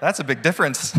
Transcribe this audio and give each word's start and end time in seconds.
That's 0.00 0.20
a 0.20 0.24
big 0.24 0.42
difference. 0.42 0.96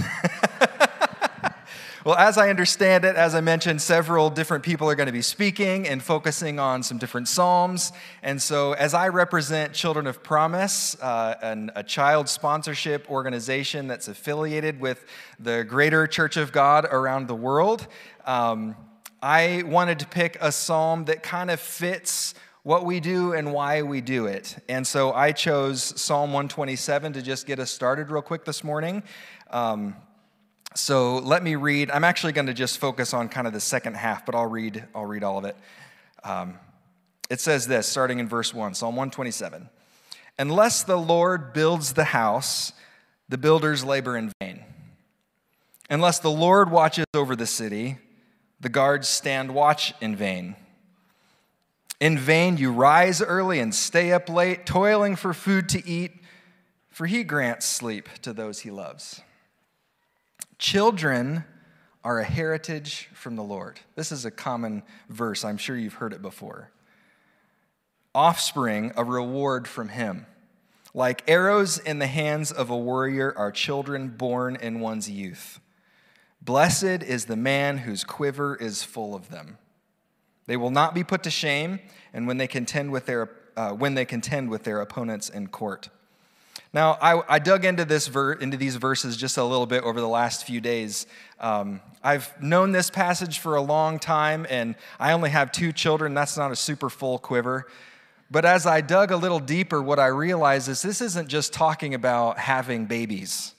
well, 2.05 2.16
as 2.16 2.38
I 2.38 2.49
understand 2.49 3.05
it, 3.05 3.15
as 3.15 3.33
I 3.33 3.39
mentioned, 3.39 3.81
several 3.81 4.29
different 4.29 4.61
people 4.61 4.89
are 4.89 4.95
going 4.95 5.07
to 5.07 5.13
be 5.13 5.21
speaking 5.21 5.87
and 5.87 6.03
focusing 6.03 6.60
on 6.60 6.83
some 6.83 6.97
different 6.97 7.29
Psalms. 7.29 7.93
And 8.21 8.41
so, 8.41 8.73
as 8.73 8.93
I 8.93 9.07
represent 9.07 9.71
Children 9.71 10.05
of 10.05 10.21
Promise, 10.21 11.01
uh, 11.01 11.35
an, 11.41 11.71
a 11.77 11.83
child 11.83 12.27
sponsorship 12.27 13.09
organization 13.09 13.88
that's 13.88 14.09
affiliated 14.09 14.81
with 14.81 15.06
the 15.40 15.63
greater 15.63 16.06
Church 16.06 16.36
of 16.36 16.52
God 16.52 16.86
around 16.92 17.30
the 17.30 17.36
world, 17.36 17.88
um, 18.26 18.76
I 19.22 19.64
wanted 19.66 20.00
to 20.00 20.08
pick 20.08 20.38
a 20.42 20.52
psalm 20.52 21.06
that 21.06 21.24
kind 21.24 21.50
of 21.50 21.62
fits 21.62 22.34
what 22.70 22.86
we 22.86 23.00
do 23.00 23.34
and 23.34 23.52
why 23.52 23.82
we 23.82 24.00
do 24.00 24.28
it. 24.28 24.56
And 24.70 24.86
so 24.86 25.12
I 25.12 25.32
chose 25.32 25.82
Psalm 26.00 26.34
127 26.34 27.14
to 27.14 27.22
just 27.24 27.48
get 27.48 27.58
us 27.58 27.72
started 27.72 28.12
real 28.12 28.22
quick 28.22 28.46
this 28.46 28.64
morning. 28.64 29.02
Um, 29.50 29.96
so 30.76 31.18
let 31.18 31.42
me 31.42 31.56
read. 31.56 31.90
I'm 31.90 32.03
actually 32.03 32.34
going 32.34 32.45
to 32.45 32.53
just 32.53 32.77
focus 32.77 33.12
on 33.12 33.27
kind 33.27 33.48
of 33.48 33.53
the 33.53 33.59
second 33.59 33.95
half, 33.95 34.23
but 34.23 34.35
I'll 34.35 34.45
read. 34.45 34.85
I'll 34.93 35.07
read 35.07 35.23
all 35.23 35.40
of 35.40 35.45
it. 35.45 35.55
Um, 36.23 36.59
it 37.27 37.41
says 37.41 37.66
this, 37.66 37.88
starting 37.88 38.20
in 38.20 38.27
verse 38.27 38.53
one, 38.53 38.76
Psalm 38.76 38.95
127. 38.95 39.67
Unless 40.38 40.84
the 40.84 40.98
Lord 40.98 41.54
builds 41.54 41.93
the 41.93 42.04
house, 42.04 42.71
the 43.29 43.40
builders 43.40 43.84
labor 43.84 44.15
in 44.15 44.31
vain. 44.40 44.63
Unless 45.90 46.20
the 46.20 46.29
Lord 46.29 46.70
watches 46.70 47.05
over 47.15 47.35
the 47.35 47.48
city, 47.48 47.98
the 48.59 48.70
guards 48.70 49.07
stand 49.07 49.55
watch 49.55 49.95
in 50.01 50.15
vain. 50.15 50.55
In 51.99 52.17
vain 52.17 52.58
you 52.58 52.71
rise 52.71 53.21
early 53.21 53.59
and 53.59 53.76
stay 53.76 54.12
up 54.12 54.30
late, 54.30 54.66
toiling 54.66 55.16
for 55.16 55.34
food 55.34 55.67
to 55.70 55.88
eat, 55.88 56.13
for 56.90 57.07
he 57.07 57.23
grants 57.23 57.66
sleep 57.66 58.07
to 58.21 58.34
those 58.34 58.59
he 58.59 58.71
loves. 58.71 59.21
Children 60.57 61.43
are 62.04 62.20
a 62.20 62.23
heritage 62.23 63.10
from 63.13 63.35
the 63.35 63.43
Lord. 63.43 63.79
This 63.96 64.12
is 64.12 64.23
a 64.23 64.32
common 64.32 64.84
verse. 65.10 65.44
I'm 65.44 65.58
sure 65.58 65.76
you've 65.76 65.96
heard 65.96 66.14
it 66.14 66.22
before. 66.22 66.72
Offspring, 68.16 68.92
a 68.95 69.04
reward 69.04 69.68
from 69.68 69.90
him. 69.90 70.26
Like 70.94 71.23
arrows 71.28 71.78
in 71.78 72.00
the 72.00 72.08
hands 72.08 72.52
of 72.52 72.70
a 72.70 72.78
warrior 72.78 73.34
are 73.38 73.52
children 73.52 74.10
born 74.10 74.56
in 74.56 74.80
one's 74.80 75.10
youth. 75.10 75.60
Blessed 76.42 77.04
is 77.04 77.26
the 77.26 77.36
man 77.36 77.80
whose 77.80 78.04
quiver 78.04 78.56
is 78.56 78.82
full 78.82 79.14
of 79.14 79.30
them. 79.30 79.58
They 80.50 80.58
will 80.58 80.72
not 80.72 80.95
be 80.95 81.03
put 81.03 81.22
to 81.23 81.30
shame, 81.30 81.80
and 82.11 82.25
when 82.25 82.38
they 82.38 82.47
contend 82.47 82.92
with 82.92 83.05
their, 83.05 83.30
uh, 83.55 83.69
when 83.73 83.94
they 83.94 84.03
contend 84.03 84.50
with 84.50 84.64
their 84.64 84.81
opponents 84.81 85.30
in 85.30 85.45
court. 85.45 85.89
Now, 86.73 86.97
I, 87.00 87.36
I 87.36 87.38
dug 87.38 87.66
into, 87.66 87.86
this 87.86 88.08
ver- 88.08 88.33
into 88.33 88.58
these 88.58 88.75
verses 88.75 89.16
just 89.16 89.38
a 89.38 89.44
little 89.44 89.67
bit 89.67 89.83
over 89.83 90.02
the 90.02 90.08
last 90.08 90.47
few 90.47 90.59
days. 90.59 91.05
Um, 91.39 91.81
I've 92.03 92.33
known 92.42 92.72
this 92.72 92.89
passage 92.89 93.38
for 93.38 93.58
a 93.58 93.61
long 93.61 94.00
time, 94.00 94.47
and 94.50 94.73
I 95.00 95.11
only 95.11 95.30
have 95.30 95.52
two 95.52 95.72
children. 95.72 96.16
That's 96.16 96.36
not 96.36 96.52
a 96.52 96.55
super 96.55 96.89
full 96.89 97.20
quiver. 97.20 97.67
But 98.31 98.44
as 98.44 98.66
I 98.66 98.81
dug 98.81 99.11
a 99.11 99.17
little 99.17 99.39
deeper, 99.39 99.83
what 99.83 100.00
I 100.00 100.08
realized 100.08 100.67
is 100.67 100.81
this 100.81 101.00
isn't 101.00 101.27
just 101.27 101.53
talking 101.53 101.94
about 101.94 102.39
having 102.39 102.88
babies. 102.88 103.53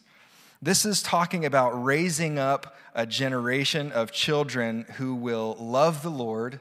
This 0.61 0.85
is 0.85 1.05
talking 1.05 1.45
about 1.45 1.71
raising 1.85 2.37
up 2.37 2.77
a 2.97 3.07
generation 3.07 3.93
of 3.93 4.11
children 4.11 4.87
who 4.97 5.15
will 5.15 5.57
love 5.61 6.03
the 6.03 6.11
Lord, 6.11 6.59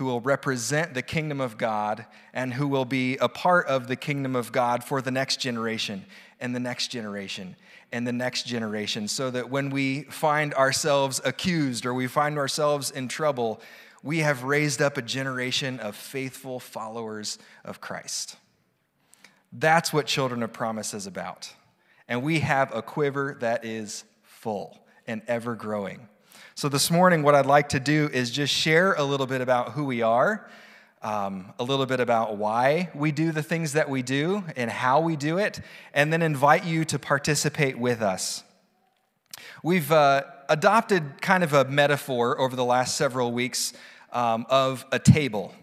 who 0.00 0.06
will 0.06 0.22
represent 0.22 0.94
the 0.94 1.02
kingdom 1.02 1.42
of 1.42 1.58
God 1.58 2.06
and 2.32 2.54
who 2.54 2.66
will 2.66 2.86
be 2.86 3.18
a 3.18 3.28
part 3.28 3.66
of 3.66 3.86
the 3.86 3.96
kingdom 3.96 4.34
of 4.34 4.50
God 4.50 4.82
for 4.82 5.02
the 5.02 5.10
next 5.10 5.40
generation 5.40 6.06
and 6.40 6.56
the 6.56 6.58
next 6.58 6.88
generation 6.88 7.54
and 7.92 8.06
the 8.06 8.12
next 8.12 8.46
generation, 8.46 9.06
so 9.08 9.30
that 9.30 9.50
when 9.50 9.68
we 9.68 10.04
find 10.04 10.54
ourselves 10.54 11.20
accused 11.22 11.84
or 11.84 11.92
we 11.92 12.06
find 12.06 12.38
ourselves 12.38 12.90
in 12.90 13.08
trouble, 13.08 13.60
we 14.02 14.20
have 14.20 14.42
raised 14.42 14.80
up 14.80 14.96
a 14.96 15.02
generation 15.02 15.78
of 15.80 15.94
faithful 15.94 16.58
followers 16.58 17.36
of 17.62 17.82
Christ. 17.82 18.36
That's 19.52 19.92
what 19.92 20.06
Children 20.06 20.42
of 20.42 20.50
Promise 20.50 20.94
is 20.94 21.06
about. 21.06 21.52
And 22.08 22.22
we 22.22 22.40
have 22.40 22.74
a 22.74 22.80
quiver 22.80 23.36
that 23.40 23.66
is 23.66 24.04
full 24.22 24.78
and 25.06 25.20
ever 25.28 25.54
growing. 25.54 26.08
So, 26.56 26.68
this 26.68 26.90
morning, 26.90 27.22
what 27.22 27.34
I'd 27.34 27.46
like 27.46 27.68
to 27.70 27.80
do 27.80 28.10
is 28.12 28.30
just 28.30 28.52
share 28.52 28.94
a 28.94 29.04
little 29.04 29.26
bit 29.26 29.40
about 29.40 29.72
who 29.72 29.84
we 29.84 30.02
are, 30.02 30.50
um, 31.00 31.54
a 31.60 31.62
little 31.62 31.86
bit 31.86 32.00
about 32.00 32.36
why 32.36 32.90
we 32.92 33.12
do 33.12 33.30
the 33.30 33.42
things 33.42 33.74
that 33.74 33.88
we 33.88 34.02
do 34.02 34.42
and 34.56 34.68
how 34.68 35.00
we 35.00 35.14
do 35.14 35.38
it, 35.38 35.60
and 35.94 36.12
then 36.12 36.22
invite 36.22 36.64
you 36.64 36.84
to 36.86 36.98
participate 36.98 37.78
with 37.78 38.02
us. 38.02 38.42
We've 39.62 39.90
uh, 39.92 40.24
adopted 40.48 41.22
kind 41.22 41.44
of 41.44 41.52
a 41.52 41.64
metaphor 41.66 42.38
over 42.38 42.56
the 42.56 42.64
last 42.64 42.96
several 42.96 43.30
weeks 43.30 43.72
um, 44.12 44.44
of 44.50 44.84
a 44.90 44.98
table. 44.98 45.54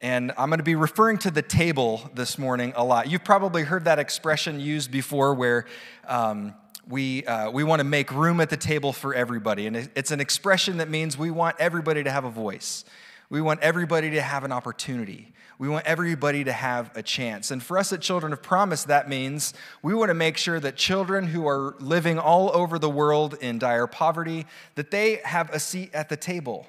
And 0.00 0.32
I'm 0.36 0.48
going 0.48 0.58
to 0.58 0.64
be 0.64 0.74
referring 0.74 1.18
to 1.18 1.30
the 1.30 1.42
table 1.42 2.10
this 2.14 2.38
morning 2.38 2.72
a 2.74 2.82
lot. 2.82 3.10
You've 3.10 3.24
probably 3.24 3.62
heard 3.62 3.84
that 3.84 3.98
expression 3.98 4.58
used 4.58 4.90
before 4.90 5.34
where 5.34 5.66
um, 6.08 6.54
we, 6.88 7.24
uh, 7.24 7.50
we 7.50 7.64
want 7.64 7.80
to 7.80 7.84
make 7.84 8.12
room 8.12 8.40
at 8.40 8.50
the 8.50 8.56
table 8.56 8.92
for 8.92 9.14
everybody. 9.14 9.66
And 9.66 9.90
it's 9.94 10.10
an 10.10 10.20
expression 10.20 10.78
that 10.78 10.90
means 10.90 11.16
we 11.16 11.30
want 11.30 11.56
everybody 11.58 12.02
to 12.04 12.10
have 12.10 12.24
a 12.24 12.30
voice. 12.30 12.84
We 13.30 13.40
want 13.40 13.60
everybody 13.60 14.10
to 14.10 14.20
have 14.20 14.44
an 14.44 14.52
opportunity. 14.52 15.32
We 15.58 15.68
want 15.68 15.86
everybody 15.86 16.44
to 16.44 16.52
have 16.52 16.90
a 16.96 17.02
chance. 17.02 17.50
And 17.50 17.62
for 17.62 17.78
us 17.78 17.92
at 17.92 18.00
Children 18.00 18.32
of 18.32 18.42
Promise, 18.42 18.84
that 18.84 19.08
means 19.08 19.54
we 19.80 19.94
want 19.94 20.10
to 20.10 20.14
make 20.14 20.36
sure 20.36 20.58
that 20.58 20.76
children 20.76 21.28
who 21.28 21.46
are 21.46 21.76
living 21.78 22.18
all 22.18 22.50
over 22.54 22.78
the 22.78 22.90
world 22.90 23.34
in 23.40 23.58
dire 23.58 23.86
poverty, 23.86 24.44
that 24.74 24.90
they 24.90 25.20
have 25.24 25.50
a 25.50 25.60
seat 25.60 25.90
at 25.94 26.08
the 26.08 26.16
table. 26.16 26.66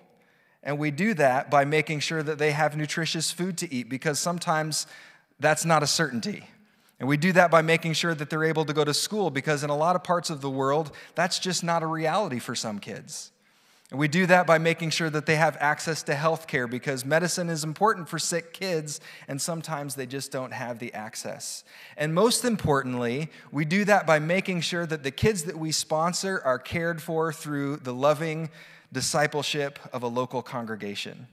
And 0.62 0.78
we 0.78 0.92
do 0.92 1.14
that 1.16 1.50
by 1.50 1.66
making 1.66 2.02
sure 2.02 2.24
that 2.24 2.38
they 2.38 2.52
have 2.52 2.78
nutritious 2.78 3.32
food 3.32 3.58
to 3.58 3.74
eat 3.74 3.90
because 3.90 4.20
sometimes 4.20 4.86
that's 5.40 5.66
not 5.66 5.84
a 5.84 5.88
certainty. 5.88 6.48
And 7.00 7.10
we 7.10 7.18
do 7.18 7.32
that 7.34 7.52
by 7.52 7.62
making 7.62 7.94
sure 7.94 8.16
that 8.16 8.30
they're 8.30 8.44
able 8.44 8.66
to 8.66 8.74
go 8.74 8.84
to 8.84 8.94
school 8.94 9.30
because 9.30 9.64
in 9.64 9.70
a 9.70 9.76
lot 9.76 9.96
of 9.96 10.04
parts 10.04 10.30
of 10.30 10.42
the 10.42 10.50
world, 10.50 10.92
that's 11.16 11.40
just 11.40 11.64
not 11.64 11.84
a 11.84 11.88
reality 11.88 12.40
for 12.40 12.56
some 12.56 12.80
kids. 12.80 13.32
And 13.94 14.00
we 14.00 14.08
do 14.08 14.26
that 14.26 14.48
by 14.48 14.58
making 14.58 14.90
sure 14.90 15.12
that 15.12 15.28
they 15.28 15.36
have 15.36 15.56
access 15.60 16.02
to 16.04 16.16
health 16.16 16.48
care 16.48 16.66
because 16.66 17.06
medicine 17.06 17.48
is 17.48 17.64
important 17.64 18.10
for 18.10 18.18
sick 18.18 18.52
kids 18.52 19.00
and 19.28 19.40
sometimes 19.40 19.94
they 19.94 20.08
just 20.08 20.32
don't 20.32 20.52
have 20.52 20.80
the 20.80 20.92
access. 20.96 21.64
And 21.96 22.14
most 22.16 22.44
importantly, 22.44 23.30
we 23.52 23.66
do 23.66 23.86
that 23.86 24.08
by 24.08 24.18
making 24.18 24.62
sure 24.62 24.88
that 24.88 25.04
the 25.04 25.12
kids 25.12 25.44
that 25.44 25.60
we 25.60 25.72
sponsor 25.72 26.42
are 26.44 26.58
cared 26.58 27.04
for 27.04 27.32
through 27.32 27.78
the 27.78 27.94
loving 27.94 28.50
discipleship 28.92 29.78
of 29.92 30.02
a 30.02 30.08
local 30.08 30.42
congregation. 30.42 31.28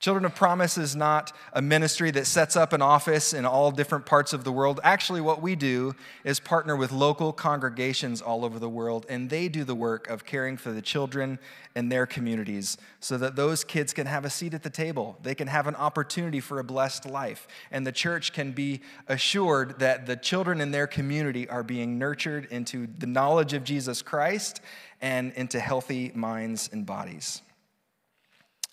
Children 0.00 0.24
of 0.24 0.34
Promise 0.34 0.78
is 0.78 0.96
not 0.96 1.30
a 1.52 1.60
ministry 1.60 2.10
that 2.12 2.26
sets 2.26 2.56
up 2.56 2.72
an 2.72 2.80
office 2.80 3.34
in 3.34 3.44
all 3.44 3.70
different 3.70 4.06
parts 4.06 4.32
of 4.32 4.44
the 4.44 4.50
world. 4.50 4.80
Actually, 4.82 5.20
what 5.20 5.42
we 5.42 5.54
do 5.54 5.94
is 6.24 6.40
partner 6.40 6.74
with 6.74 6.90
local 6.90 7.34
congregations 7.34 8.22
all 8.22 8.42
over 8.42 8.58
the 8.58 8.66
world, 8.66 9.04
and 9.10 9.28
they 9.28 9.46
do 9.46 9.62
the 9.62 9.74
work 9.74 10.08
of 10.08 10.24
caring 10.24 10.56
for 10.56 10.72
the 10.72 10.80
children 10.80 11.38
in 11.76 11.90
their 11.90 12.06
communities 12.06 12.78
so 13.00 13.18
that 13.18 13.36
those 13.36 13.62
kids 13.62 13.92
can 13.92 14.06
have 14.06 14.24
a 14.24 14.30
seat 14.30 14.54
at 14.54 14.62
the 14.62 14.70
table. 14.70 15.18
They 15.22 15.34
can 15.34 15.48
have 15.48 15.66
an 15.66 15.76
opportunity 15.76 16.40
for 16.40 16.60
a 16.60 16.64
blessed 16.64 17.04
life, 17.04 17.46
and 17.70 17.86
the 17.86 17.92
church 17.92 18.32
can 18.32 18.52
be 18.52 18.80
assured 19.06 19.80
that 19.80 20.06
the 20.06 20.16
children 20.16 20.62
in 20.62 20.70
their 20.70 20.86
community 20.86 21.46
are 21.46 21.62
being 21.62 21.98
nurtured 21.98 22.46
into 22.46 22.88
the 22.98 23.06
knowledge 23.06 23.52
of 23.52 23.64
Jesus 23.64 24.00
Christ 24.00 24.62
and 25.02 25.34
into 25.34 25.60
healthy 25.60 26.10
minds 26.14 26.70
and 26.72 26.86
bodies. 26.86 27.42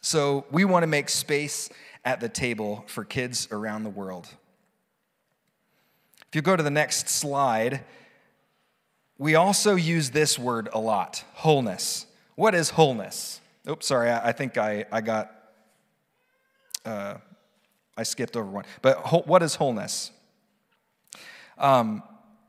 So 0.01 0.45
we 0.51 0.65
want 0.65 0.83
to 0.83 0.87
make 0.87 1.09
space 1.09 1.69
at 2.05 2.19
the 2.19 2.29
table 2.29 2.85
for 2.87 3.03
kids 3.03 3.47
around 3.51 3.83
the 3.83 3.89
world. 3.89 4.27
If 6.29 6.35
you 6.35 6.41
go 6.41 6.55
to 6.55 6.63
the 6.63 6.69
next 6.69 7.09
slide, 7.09 7.83
we 9.17 9.35
also 9.35 9.75
use 9.75 10.11
this 10.11 10.37
word 10.37 10.69
a 10.73 10.79
lot 10.79 11.23
wholeness. 11.33 12.05
What 12.35 12.53
is 12.53 12.71
wholeness? 12.71 13.41
Oops, 13.67 13.85
sorry, 13.85 14.09
I, 14.09 14.29
I 14.29 14.31
think 14.31 14.57
I, 14.57 14.85
I 14.91 15.01
got, 15.01 15.31
uh, 16.85 17.15
I 17.97 18.03
skipped 18.03 18.37
over 18.37 18.49
one. 18.49 18.65
But 18.81 19.27
what 19.27 19.41
is 19.41 19.55
wholeness? 19.55 20.11
Um, 21.57 22.03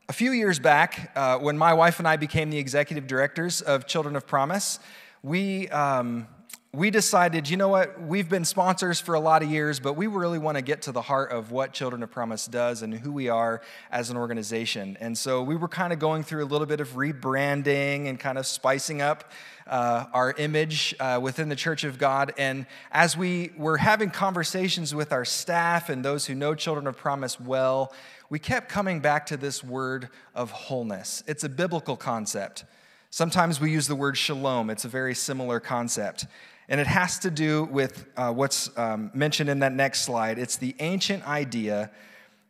a 0.07 0.13
few 0.13 0.31
years 0.31 0.59
back, 0.59 1.11
uh, 1.15 1.37
when 1.39 1.57
my 1.57 1.73
wife 1.73 1.99
and 1.99 2.07
I 2.07 2.17
became 2.17 2.49
the 2.49 2.57
executive 2.57 3.07
directors 3.07 3.61
of 3.61 3.87
Children 3.87 4.15
of 4.15 4.27
Promise, 4.27 4.79
we 5.23 5.67
um, 5.69 6.27
we 6.71 6.91
decided, 6.91 7.49
you 7.49 7.57
know 7.57 7.67
what, 7.67 7.99
we've 7.99 8.29
been 8.29 8.45
sponsors 8.45 8.99
for 8.99 9.15
a 9.15 9.19
lot 9.19 9.41
of 9.41 9.49
years, 9.49 9.79
but 9.79 9.93
we 9.93 10.05
really 10.05 10.37
want 10.37 10.55
to 10.55 10.61
get 10.61 10.83
to 10.83 10.91
the 10.91 11.01
heart 11.01 11.31
of 11.31 11.51
what 11.51 11.73
Children 11.73 12.03
of 12.03 12.11
Promise 12.11 12.45
does 12.45 12.83
and 12.83 12.93
who 12.93 13.11
we 13.11 13.27
are 13.27 13.61
as 13.89 14.11
an 14.11 14.17
organization. 14.17 14.95
And 14.99 15.17
so 15.17 15.41
we 15.41 15.55
were 15.55 15.67
kind 15.67 15.91
of 15.91 15.97
going 15.97 16.21
through 16.21 16.43
a 16.43 16.45
little 16.45 16.67
bit 16.67 16.79
of 16.79 16.89
rebranding 16.89 18.07
and 18.07 18.19
kind 18.19 18.37
of 18.37 18.45
spicing 18.45 19.01
up 19.01 19.31
uh, 19.65 20.05
our 20.13 20.33
image 20.33 20.93
uh, 20.99 21.19
within 21.19 21.49
the 21.49 21.55
Church 21.55 21.83
of 21.83 21.97
God. 21.97 22.33
And 22.37 22.67
as 22.91 23.17
we 23.17 23.51
were 23.57 23.77
having 23.77 24.11
conversations 24.11 24.93
with 24.93 25.11
our 25.11 25.25
staff 25.25 25.89
and 25.89 26.05
those 26.05 26.27
who 26.27 26.35
know 26.35 26.53
Children 26.53 26.85
of 26.85 26.95
Promise 26.95 27.39
well, 27.39 27.93
we 28.29 28.37
kept 28.37 28.69
coming 28.69 28.99
back 28.99 29.25
to 29.27 29.37
this 29.37 29.63
word 29.63 30.09
of 30.35 30.51
wholeness. 30.51 31.23
It's 31.25 31.43
a 31.43 31.49
biblical 31.49 31.97
concept. 31.97 32.65
Sometimes 33.11 33.59
we 33.59 33.71
use 33.71 33.87
the 33.87 33.95
word 33.95 34.17
shalom, 34.17 34.69
it's 34.69 34.85
a 34.85 34.87
very 34.87 35.15
similar 35.15 35.59
concept. 35.59 36.27
And 36.69 36.79
it 36.79 36.87
has 36.87 37.17
to 37.19 37.31
do 37.31 37.65
with 37.65 38.05
uh, 38.15 38.31
what's 38.31 38.69
um, 38.77 39.09
mentioned 39.15 39.49
in 39.49 39.59
that 39.59 39.73
next 39.73 40.03
slide. 40.03 40.37
It's 40.37 40.55
the 40.55 40.75
ancient 40.79 41.27
idea 41.27 41.89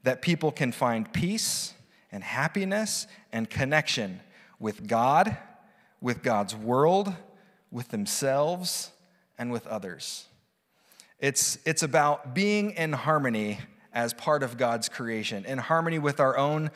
that 0.03 0.21
people 0.21 0.51
can 0.51 0.73
find 0.73 1.11
peace 1.13 1.73
and 2.11 2.21
happiness 2.21 3.07
and 3.31 3.49
connection 3.49 4.19
with 4.59 4.87
God, 4.87 5.37
with 6.01 6.21
God's 6.21 6.53
world, 6.53 7.13
with 7.71 7.87
themselves, 7.89 8.91
and 9.37 9.53
with 9.53 9.65
others. 9.67 10.25
It's, 11.19 11.57
it's 11.65 11.83
about 11.83 12.35
being 12.35 12.71
in 12.71 12.91
harmony 12.91 13.59
as 13.93 14.13
part 14.13 14.43
of 14.43 14.57
God's 14.57 14.89
creation, 14.89 15.45
in 15.45 15.57
harmony 15.57 15.97
with 15.97 16.19
our 16.19 16.37
own, 16.37 16.71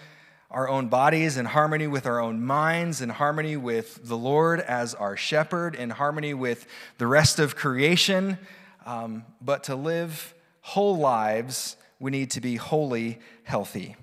our 0.53 0.69
own 0.69 0.87
bodies, 0.87 1.35
in 1.35 1.45
harmony 1.45 1.87
with 1.87 2.05
our 2.05 2.19
own 2.19 2.43
minds, 2.43 3.01
in 3.01 3.09
harmony 3.09 3.57
with 3.57 4.07
the 4.07 4.17
Lord 4.17 4.59
as 4.59 4.93
our 4.93 5.17
shepherd, 5.17 5.73
in 5.73 5.89
harmony 5.89 6.33
with 6.33 6.67
the 6.99 7.07
rest 7.07 7.39
of 7.39 7.55
creation. 7.55 8.37
Um, 8.85 9.25
but 9.41 9.63
to 9.65 9.75
live 9.75 10.35
whole 10.61 10.97
lives, 10.97 11.75
we 11.99 12.11
need 12.11 12.31
to 12.31 12.41
be 12.41 12.55
wholly 12.55 13.19
healthy. 13.43 13.95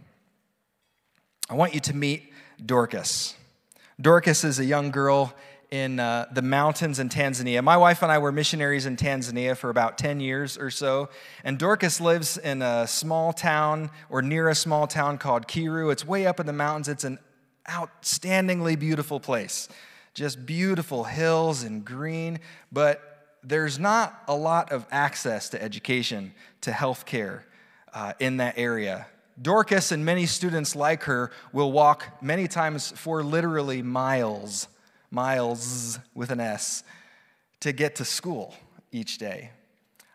I 1.49 1.55
want 1.55 1.73
you 1.75 1.81
to 1.81 1.95
meet 1.95 2.33
Dorcas. 2.65 3.37
Dorcas 4.01 4.45
is 4.45 4.59
a 4.59 4.65
young 4.65 4.91
girl 4.91 5.35
in 5.71 6.01
uh, 6.01 6.27
the 6.33 6.43
mountains 6.43 6.99
in 6.99 7.09
Tanzania. 7.09 7.63
My 7.63 7.77
wife 7.77 8.03
and 8.03 8.11
I 8.11 8.19
were 8.19 8.33
missionaries 8.33 8.87
in 8.87 8.97
Tanzania 8.97 9.57
for 9.57 9.71
about 9.71 9.99
10 9.99 10.19
years 10.19 10.59
or 10.59 10.71
so. 10.71 11.09
And 11.45 11.59
Dorcas 11.59 12.01
lives 12.01 12.37
in 12.39 12.61
a 12.61 12.87
small 12.89 13.33
town 13.33 13.91
or 14.09 14.21
near 14.21 14.49
a 14.49 14.55
small 14.55 14.89
town 14.89 15.19
called 15.19 15.47
Kiru. 15.47 15.91
It's 15.91 16.05
way 16.05 16.27
up 16.27 16.41
in 16.41 16.47
the 16.47 16.53
mountains. 16.53 16.89
It's 16.89 17.05
an 17.05 17.19
outstandingly 17.69 18.79
beautiful 18.79 19.21
place. 19.21 19.69
Just 20.13 20.45
beautiful 20.45 21.05
hills 21.05 21.63
and 21.63 21.85
green, 21.85 22.41
but 22.73 23.37
there's 23.45 23.79
not 23.79 24.23
a 24.27 24.35
lot 24.35 24.73
of 24.73 24.85
access 24.91 25.51
to 25.51 25.63
education, 25.63 26.35
to 26.63 26.73
health 26.73 27.07
care 27.07 27.47
uh, 27.95 28.15
in 28.19 28.39
that 28.39 28.59
area. 28.59 29.07
Dorcas 29.41 29.93
and 29.93 30.05
many 30.05 30.27
students 30.27 30.75
like 30.75 31.05
her 31.05 31.31
will 31.53 31.71
walk 31.71 32.21
many 32.21 32.49
times 32.49 32.93
for 32.97 33.23
literally 33.23 33.83
miles 33.83 34.67
miles 35.11 35.99
with 36.15 36.31
an 36.31 36.41
S 36.41 36.83
to 37.61 37.73
get 37.73 37.97
to 37.97 38.05
school 38.05 38.55
each 38.93 39.19
day. 39.19 39.51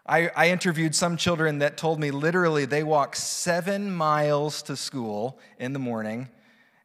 I, 0.08 0.30
I, 0.36 0.50
interviewed 0.50 0.94
some 0.94 1.18
children 1.18 1.60
that 1.60 1.78
told 1.78 2.00
me 2.00 2.12
literally 2.12 2.66
they 2.66 2.84
walk 2.84 3.16
seven 3.16 3.92
miles 3.92 4.62
to 4.64 4.76
school 4.76 5.40
in 5.58 5.74
the 5.74 5.80
morning 5.80 6.30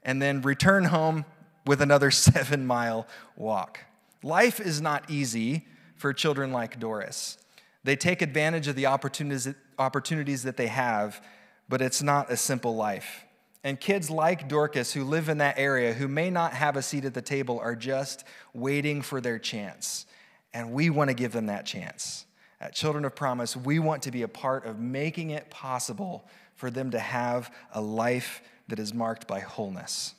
and 0.02 0.22
then 0.22 0.40
return 0.40 0.84
home 0.84 1.26
with 1.66 1.82
another 1.82 2.10
seven 2.10 2.66
mile 2.66 3.06
walk. 3.36 3.80
Life 4.22 4.58
is 4.58 4.80
not 4.80 5.10
easy 5.10 5.66
for 5.96 6.12
children 6.12 6.52
like 6.52 6.80
Dorcas. 6.80 7.36
They 7.84 7.96
take 7.96 8.22
advantage 8.22 8.68
of 8.68 8.76
the 8.76 8.86
opportunities, 8.86 9.48
opportunities 9.78 10.42
that 10.42 10.56
they 10.56 10.66
have, 10.68 11.22
but 11.68 11.80
it's 11.80 12.02
not 12.02 12.30
a 12.30 12.36
simple 12.36 12.74
life. 12.74 13.24
And 13.62 13.78
kids 13.78 14.10
like 14.10 14.48
Dorcas 14.48 14.92
who 14.92 15.04
live 15.04 15.28
in 15.28 15.38
that 15.38 15.58
area 15.58 15.92
who 15.92 16.08
may 16.08 16.30
not 16.30 16.54
have 16.54 16.76
a 16.76 16.82
seat 16.82 17.04
at 17.04 17.12
the 17.14 17.22
table 17.22 17.58
are 17.58 17.76
just 17.76 18.24
waiting 18.54 19.02
for 19.02 19.20
their 19.20 19.38
chance. 19.38 20.06
And 20.54 20.72
we 20.72 20.88
want 20.90 21.08
to 21.08 21.14
give 21.14 21.32
them 21.32 21.46
that 21.46 21.66
chance. 21.66 22.24
At 22.60 22.74
Children 22.74 23.04
of 23.04 23.14
Promise, 23.14 23.56
we 23.56 23.78
want 23.78 24.02
to 24.02 24.10
be 24.10 24.22
a 24.22 24.28
part 24.28 24.66
of 24.66 24.78
making 24.78 25.30
it 25.30 25.50
possible 25.50 26.26
for 26.56 26.70
them 26.70 26.90
to 26.90 26.98
have 26.98 27.54
a 27.72 27.80
life 27.80 28.42
that 28.68 28.78
is 28.78 28.92
marked 28.92 29.26
by 29.26 29.40
wholeness. 29.40 30.14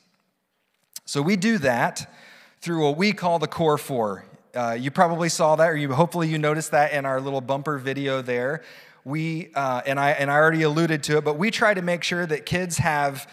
So 1.04 1.20
we 1.20 1.36
do 1.36 1.58
that 1.58 2.12
through 2.60 2.84
what 2.84 2.96
we 2.96 3.12
call 3.12 3.38
the 3.38 3.48
Core 3.48 3.78
Four. 3.78 4.24
Uh, 4.54 4.76
you 4.78 4.90
probably 4.90 5.28
saw 5.28 5.56
that, 5.56 5.68
or 5.68 5.76
you, 5.76 5.92
hopefully 5.92 6.28
you 6.28 6.38
noticed 6.38 6.70
that 6.72 6.92
in 6.92 7.06
our 7.06 7.20
little 7.20 7.40
bumper 7.40 7.78
video 7.78 8.22
there 8.22 8.62
we, 9.04 9.50
uh, 9.54 9.82
and, 9.84 9.98
I, 9.98 10.10
and 10.10 10.30
I 10.30 10.34
already 10.34 10.62
alluded 10.62 11.02
to 11.04 11.18
it, 11.18 11.24
but 11.24 11.36
we 11.38 11.50
try 11.50 11.74
to 11.74 11.82
make 11.82 12.04
sure 12.04 12.24
that 12.26 12.46
kids 12.46 12.78
have 12.78 13.28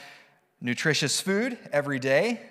nutritious 0.62 1.22
food 1.22 1.58
every 1.72 2.00
day, 2.00 2.42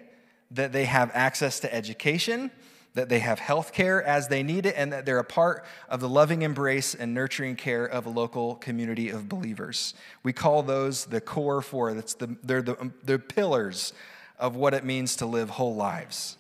that 0.51 0.73
they 0.73 0.85
have 0.85 1.11
access 1.15 1.61
to 1.61 1.75
education, 1.75 2.51
that 2.95 3.09
they 3.09 3.19
have 3.19 3.39
health 3.39 3.73
care 3.73 4.03
as 4.03 4.29
they 4.29 4.43
need 4.43 4.67
it, 4.67 4.75
and 4.77 4.93
that 4.93 5.05
they're 5.05 5.19
a 5.19 5.25
part 5.25 5.65
of 5.89 6.01
the 6.01 6.09
loving 6.09 6.43
embrace 6.43 6.95
and 6.95 7.13
nurturing 7.13 7.55
care 7.55 7.85
of 7.85 8.07
a 8.07 8.11
local 8.11 8.55
community 8.57 9.09
of 9.11 9.29
believers. 9.29 9.95
We 10.23 10.33
call 10.33 10.63
those 10.63 11.05
the 11.05 11.21
core 11.21 11.61
four. 11.61 11.95
That's 11.95 12.15
the, 12.15 12.37
they're 12.43 12.63
the, 12.63 12.93
the 13.05 13.19
pillars 13.19 13.93
of 14.39 14.57
what 14.57 14.75
it 14.75 14.85
means 14.85 15.17
to 15.17 15.27
live 15.27 15.51
whole 15.51 15.75
lives 15.75 16.37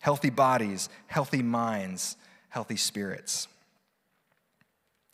healthy 0.00 0.28
bodies, 0.28 0.90
healthy 1.06 1.42
minds, 1.42 2.18
healthy 2.50 2.76
spirits. 2.76 3.48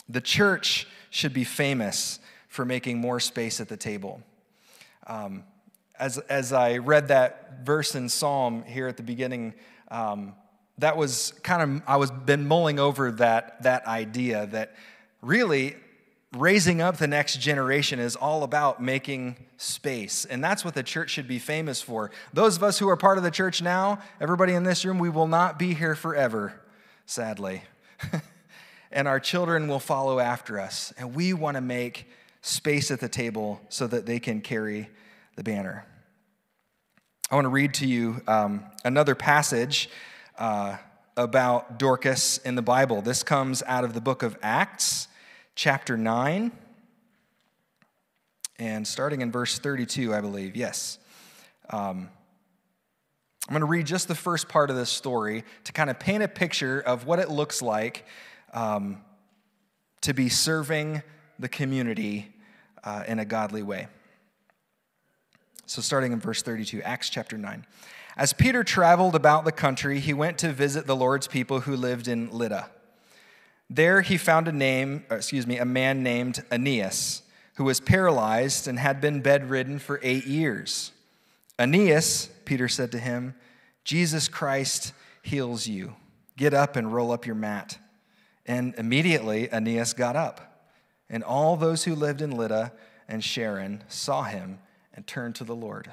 The 0.08 0.20
church 0.20 0.88
should 1.10 1.34
be 1.34 1.44
famous 1.44 2.18
for 2.48 2.64
making 2.64 2.98
more 2.98 3.20
space 3.20 3.60
at 3.60 3.68
the 3.68 3.76
table. 3.76 4.22
Um, 5.06 5.44
as, 5.98 6.18
as 6.18 6.52
I 6.52 6.78
read 6.78 7.08
that 7.08 7.64
verse 7.64 7.94
in 7.94 8.08
Psalm 8.08 8.64
here 8.64 8.88
at 8.88 8.96
the 8.96 9.02
beginning, 9.02 9.54
um, 9.90 10.34
that 10.78 10.96
was 10.96 11.34
kind 11.42 11.62
of, 11.62 11.82
I 11.86 11.96
was 11.96 12.10
been 12.10 12.48
mulling 12.48 12.78
over 12.78 13.12
that, 13.12 13.62
that 13.62 13.86
idea 13.86 14.46
that 14.46 14.74
really 15.20 15.76
raising 16.36 16.80
up 16.80 16.96
the 16.96 17.06
next 17.06 17.40
generation 17.40 17.98
is 17.98 18.16
all 18.16 18.44
about 18.44 18.82
making 18.82 19.36
space. 19.56 20.24
And 20.24 20.42
that's 20.42 20.64
what 20.64 20.74
the 20.74 20.82
church 20.82 21.10
should 21.10 21.28
be 21.28 21.38
famous 21.38 21.82
for. 21.82 22.10
Those 22.32 22.56
of 22.56 22.62
us 22.62 22.78
who 22.78 22.88
are 22.88 22.96
part 22.96 23.18
of 23.18 23.24
the 23.24 23.30
church 23.30 23.60
now, 23.60 23.98
everybody 24.20 24.54
in 24.54 24.62
this 24.62 24.84
room, 24.84 24.98
we 24.98 25.10
will 25.10 25.26
not 25.26 25.58
be 25.58 25.74
here 25.74 25.94
forever, 25.94 26.60
sadly. 27.04 27.62
and 28.90 29.06
our 29.06 29.20
children 29.20 29.68
will 29.68 29.80
follow 29.80 30.18
after 30.18 30.58
us. 30.58 30.92
And 30.98 31.14
we 31.14 31.32
want 31.32 31.56
to 31.56 31.60
make 31.60 32.06
space 32.42 32.90
at 32.90 33.00
the 33.00 33.08
table 33.08 33.60
so 33.68 33.86
that 33.86 34.06
they 34.06 34.18
can 34.18 34.40
carry 34.40 34.88
the 35.36 35.42
banner. 35.42 35.86
I 37.30 37.34
want 37.34 37.44
to 37.44 37.50
read 37.50 37.74
to 37.74 37.86
you 37.86 38.22
um, 38.26 38.64
another 38.84 39.14
passage 39.14 39.88
uh, 40.38 40.76
about 41.16 41.78
Dorcas 41.78 42.38
in 42.38 42.54
the 42.54 42.62
Bible. 42.62 43.02
This 43.02 43.22
comes 43.22 43.62
out 43.66 43.84
of 43.84 43.94
the 43.94 44.00
book 44.00 44.22
of 44.22 44.36
Acts, 44.42 45.06
chapter 45.54 45.96
9, 45.96 46.50
and 48.58 48.86
starting 48.86 49.20
in 49.20 49.30
verse 49.30 49.58
32, 49.58 50.12
I 50.12 50.20
believe. 50.20 50.56
Yes. 50.56 50.98
Um, 51.70 52.08
I'm 53.48 53.54
going 53.54 53.60
to 53.60 53.66
read 53.66 53.86
just 53.86 54.08
the 54.08 54.14
first 54.14 54.48
part 54.48 54.70
of 54.70 54.76
this 54.76 54.90
story 54.90 55.44
to 55.64 55.72
kind 55.72 55.88
of 55.90 55.98
paint 55.98 56.22
a 56.22 56.28
picture 56.28 56.80
of 56.80 57.06
what 57.06 57.18
it 57.18 57.30
looks 57.30 57.62
like 57.62 58.04
um, 58.52 59.02
to 60.02 60.12
be 60.12 60.28
serving 60.28 61.02
the 61.38 61.48
community 61.48 62.34
uh, 62.84 63.04
in 63.06 63.18
a 63.18 63.24
godly 63.24 63.62
way. 63.62 63.88
So, 65.66 65.80
starting 65.80 66.12
in 66.12 66.20
verse 66.20 66.42
32, 66.42 66.82
Acts 66.82 67.10
chapter 67.10 67.38
9. 67.38 67.64
As 68.16 68.32
Peter 68.32 68.64
traveled 68.64 69.14
about 69.14 69.44
the 69.44 69.52
country, 69.52 70.00
he 70.00 70.12
went 70.12 70.36
to 70.38 70.52
visit 70.52 70.86
the 70.86 70.96
Lord's 70.96 71.28
people 71.28 71.60
who 71.60 71.76
lived 71.76 72.08
in 72.08 72.30
Lydda. 72.30 72.68
There 73.68 74.00
he 74.02 74.18
found 74.18 74.48
a 74.48 74.52
name, 74.52 75.04
excuse 75.10 75.46
me, 75.46 75.58
a 75.58 75.64
man 75.64 76.02
named 76.02 76.42
Aeneas, 76.50 77.22
who 77.54 77.64
was 77.64 77.78
paralyzed 77.78 78.66
and 78.66 78.80
had 78.80 79.00
been 79.00 79.20
bedridden 79.20 79.78
for 79.78 80.00
eight 80.02 80.26
years. 80.26 80.90
Aeneas, 81.58 82.30
Peter 82.44 82.66
said 82.66 82.90
to 82.92 82.98
him, 82.98 83.34
Jesus 83.84 84.26
Christ 84.26 84.92
heals 85.22 85.68
you. 85.68 85.94
Get 86.36 86.52
up 86.52 86.74
and 86.74 86.92
roll 86.92 87.12
up 87.12 87.26
your 87.26 87.36
mat. 87.36 87.78
And 88.46 88.74
immediately 88.76 89.48
Aeneas 89.52 89.92
got 89.92 90.16
up, 90.16 90.68
and 91.08 91.22
all 91.22 91.56
those 91.56 91.84
who 91.84 91.94
lived 91.94 92.22
in 92.22 92.30
Lydda 92.30 92.72
and 93.08 93.22
Sharon 93.22 93.84
saw 93.88 94.22
him 94.22 94.58
and 94.94 95.06
turned 95.06 95.34
to 95.36 95.44
the 95.44 95.54
Lord. 95.54 95.92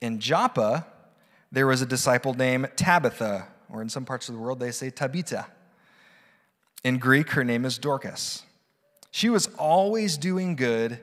In 0.00 0.18
Joppa, 0.20 0.86
there 1.50 1.66
was 1.66 1.82
a 1.82 1.86
disciple 1.86 2.34
named 2.34 2.70
Tabitha, 2.76 3.48
or 3.68 3.82
in 3.82 3.88
some 3.88 4.04
parts 4.04 4.28
of 4.28 4.34
the 4.34 4.40
world, 4.40 4.60
they 4.60 4.70
say 4.70 4.90
Tabitha. 4.90 5.46
In 6.84 6.98
Greek, 6.98 7.30
her 7.30 7.44
name 7.44 7.64
is 7.64 7.78
Dorcas. 7.78 8.42
She 9.10 9.28
was 9.28 9.48
always 9.58 10.16
doing 10.16 10.56
good 10.56 10.98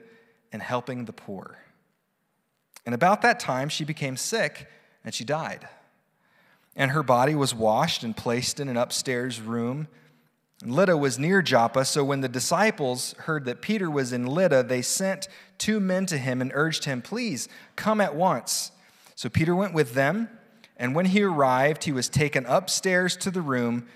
and 0.51 0.61
helping 0.61 1.05
the 1.05 1.13
poor. 1.13 1.57
And 2.85 2.95
about 2.95 3.21
that 3.21 3.39
time, 3.39 3.69
she 3.69 3.85
became 3.85 4.17
sick 4.17 4.67
and 5.05 5.13
she 5.13 5.23
died. 5.23 5.67
And 6.75 6.91
her 6.91 7.03
body 7.03 7.35
was 7.35 7.53
washed 7.53 8.03
and 8.03 8.17
placed 8.17 8.59
in 8.59 8.67
an 8.67 8.77
upstairs 8.77 9.39
room 9.39 9.87
Lydda 10.65 10.97
was 10.97 11.17
near 11.17 11.41
Joppa, 11.41 11.85
so 11.85 12.03
when 12.03 12.19
the 12.21 12.27
disciples 12.27 13.13
heard 13.19 13.45
that 13.45 13.61
Peter 13.61 13.89
was 13.89 14.11
in 14.11 14.25
Lydda, 14.25 14.63
they 14.63 14.81
sent 14.81 15.29
two 15.57 15.79
men 15.79 16.05
to 16.07 16.17
him 16.17 16.41
and 16.41 16.51
urged 16.53 16.83
him, 16.83 17.01
Please 17.01 17.47
come 17.77 18.01
at 18.01 18.15
once. 18.15 18.71
So 19.15 19.29
Peter 19.29 19.55
went 19.55 19.73
with 19.73 19.93
them, 19.93 20.29
and 20.75 20.93
when 20.93 21.05
he 21.05 21.23
arrived, 21.23 21.85
he 21.85 21.91
was 21.93 22.09
taken 22.09 22.45
upstairs 22.45 23.15
to 23.17 23.31
the 23.31 23.41
room. 23.41 23.87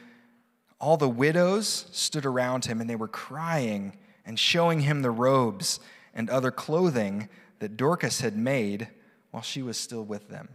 All 0.79 0.95
the 0.95 1.09
widows 1.09 1.87
stood 1.91 2.25
around 2.25 2.65
him, 2.65 2.79
and 2.79 2.89
they 2.89 2.95
were 2.95 3.09
crying 3.09 3.97
and 4.25 4.39
showing 4.39 4.81
him 4.81 5.01
the 5.01 5.11
robes 5.11 5.81
and 6.13 6.29
other 6.29 6.51
clothing 6.51 7.27
that 7.59 7.75
Dorcas 7.75 8.21
had 8.21 8.37
made 8.37 8.87
while 9.31 9.43
she 9.43 9.61
was 9.61 9.77
still 9.77 10.03
with 10.03 10.29
them. 10.29 10.49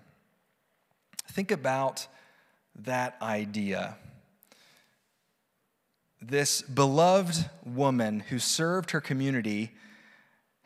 Think 1.30 1.50
about 1.50 2.06
that 2.76 3.16
idea. 3.20 3.96
This 6.20 6.62
beloved 6.62 7.48
woman 7.64 8.20
who 8.20 8.38
served 8.38 8.90
her 8.90 9.00
community 9.00 9.72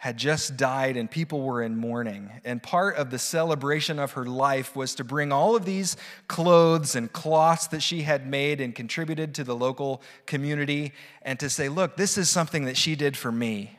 had 0.02 0.16
just 0.16 0.56
died 0.56 0.96
and 0.96 1.08
people 1.08 1.42
were 1.42 1.62
in 1.62 1.76
mourning. 1.76 2.28
And 2.44 2.60
part 2.60 2.96
of 2.96 3.10
the 3.10 3.20
celebration 3.20 4.00
of 4.00 4.12
her 4.12 4.24
life 4.24 4.74
was 4.74 4.96
to 4.96 5.04
bring 5.04 5.30
all 5.30 5.54
of 5.54 5.64
these 5.64 5.96
clothes 6.26 6.96
and 6.96 7.12
cloths 7.12 7.68
that 7.68 7.84
she 7.84 8.02
had 8.02 8.26
made 8.26 8.60
and 8.60 8.74
contributed 8.74 9.32
to 9.36 9.44
the 9.44 9.54
local 9.54 10.02
community 10.26 10.92
and 11.22 11.38
to 11.38 11.48
say, 11.48 11.68
look, 11.68 11.96
this 11.96 12.18
is 12.18 12.28
something 12.28 12.64
that 12.64 12.76
she 12.76 12.96
did 12.96 13.16
for 13.16 13.30
me. 13.30 13.78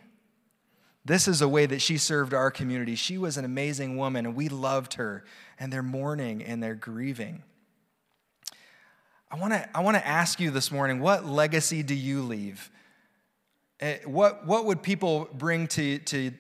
This 1.03 1.27
is 1.27 1.41
a 1.41 1.49
way 1.49 1.65
that 1.65 1.81
she 1.81 1.97
served 1.97 2.33
our 2.33 2.51
community. 2.51 2.95
She 2.95 3.17
was 3.17 3.35
an 3.35 3.43
amazing 3.43 3.97
woman 3.97 4.25
and 4.25 4.33
we 4.33 4.47
loved 4.47 4.93
her. 4.93 5.25
And 5.59 5.73
they're 5.73 5.83
mourning 5.83 6.41
and 6.41 6.63
they're 6.63 6.73
grieving. 6.73 7.43
I 9.33 9.35
want 9.35 9.53
to 9.53 9.67
I 9.75 9.81
want 9.81 9.97
to 9.97 10.07
ask 10.07 10.39
you 10.39 10.51
this 10.51 10.71
morning 10.71 10.99
what 10.99 11.25
legacy 11.25 11.81
do 11.81 11.95
you 11.95 12.21
leave? 12.21 12.69
Eh, 13.79 13.97
what, 14.05 14.45
what 14.45 14.65
would 14.65 14.83
people 14.83 15.27
bring 15.33 15.67
to, 15.67 15.97
to, 15.97 16.31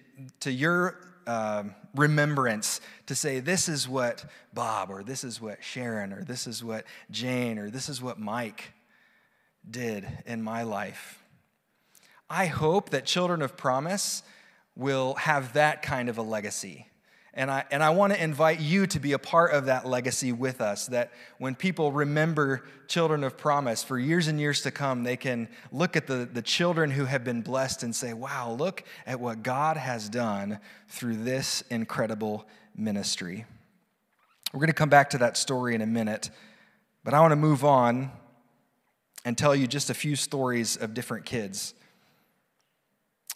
to 0.41 0.51
your 0.51 0.97
uh, 1.25 1.63
remembrance 1.95 2.79
to 3.07 3.15
say, 3.15 3.39
this 3.39 3.67
is 3.67 3.89
what 3.89 4.23
Bob, 4.53 4.91
or 4.91 5.03
this 5.03 5.23
is 5.23 5.41
what 5.41 5.63
Sharon, 5.63 6.13
or 6.13 6.23
this 6.23 6.45
is 6.45 6.63
what 6.63 6.85
Jane, 7.11 7.57
or 7.57 7.69
this 7.69 7.89
is 7.89 8.01
what 8.01 8.19
Mike 8.19 8.71
did 9.69 10.07
in 10.25 10.43
my 10.43 10.61
life? 10.63 11.21
I 12.29 12.45
hope 12.45 12.91
that 12.91 13.05
Children 13.05 13.41
of 13.41 13.57
Promise 13.57 14.23
will 14.75 15.15
have 15.15 15.53
that 15.53 15.81
kind 15.81 16.09
of 16.09 16.17
a 16.17 16.21
legacy. 16.21 16.87
And 17.35 17.49
I, 17.49 17.65
and 17.71 17.83
I 17.83 17.89
want 17.89 18.13
to 18.13 18.23
invite 18.23 18.59
you 18.59 18.85
to 18.87 18.99
be 18.99 19.13
a 19.13 19.19
part 19.19 19.53
of 19.53 19.65
that 19.65 19.87
legacy 19.87 20.31
with 20.31 20.61
us. 20.61 20.85
That 20.87 21.11
when 21.39 21.55
people 21.55 21.91
remember 21.91 22.63
children 22.87 23.23
of 23.23 23.37
promise 23.37 23.83
for 23.83 23.97
years 23.97 24.27
and 24.27 24.39
years 24.39 24.61
to 24.61 24.71
come, 24.71 25.03
they 25.03 25.17
can 25.17 25.47
look 25.71 25.95
at 25.95 26.05
the, 26.05 26.29
the 26.31 26.43
children 26.43 26.91
who 26.91 27.05
have 27.05 27.23
been 27.23 27.41
blessed 27.41 27.81
and 27.81 27.95
say, 27.95 28.13
wow, 28.13 28.51
look 28.51 28.83
at 29.07 29.19
what 29.19 29.41
God 29.41 29.77
has 29.77 30.09
done 30.09 30.59
through 30.89 31.17
this 31.17 31.63
incredible 31.71 32.47
ministry. 32.75 33.45
We're 34.53 34.59
going 34.59 34.67
to 34.67 34.73
come 34.73 34.89
back 34.89 35.09
to 35.11 35.17
that 35.19 35.35
story 35.35 35.73
in 35.73 35.81
a 35.81 35.87
minute, 35.87 36.29
but 37.03 37.15
I 37.15 37.19
want 37.19 37.31
to 37.31 37.37
move 37.37 37.65
on 37.65 38.11
and 39.25 39.35
tell 39.35 39.55
you 39.55 39.65
just 39.65 39.89
a 39.89 39.95
few 39.95 40.15
stories 40.15 40.77
of 40.77 40.93
different 40.93 41.25
kids. 41.25 41.73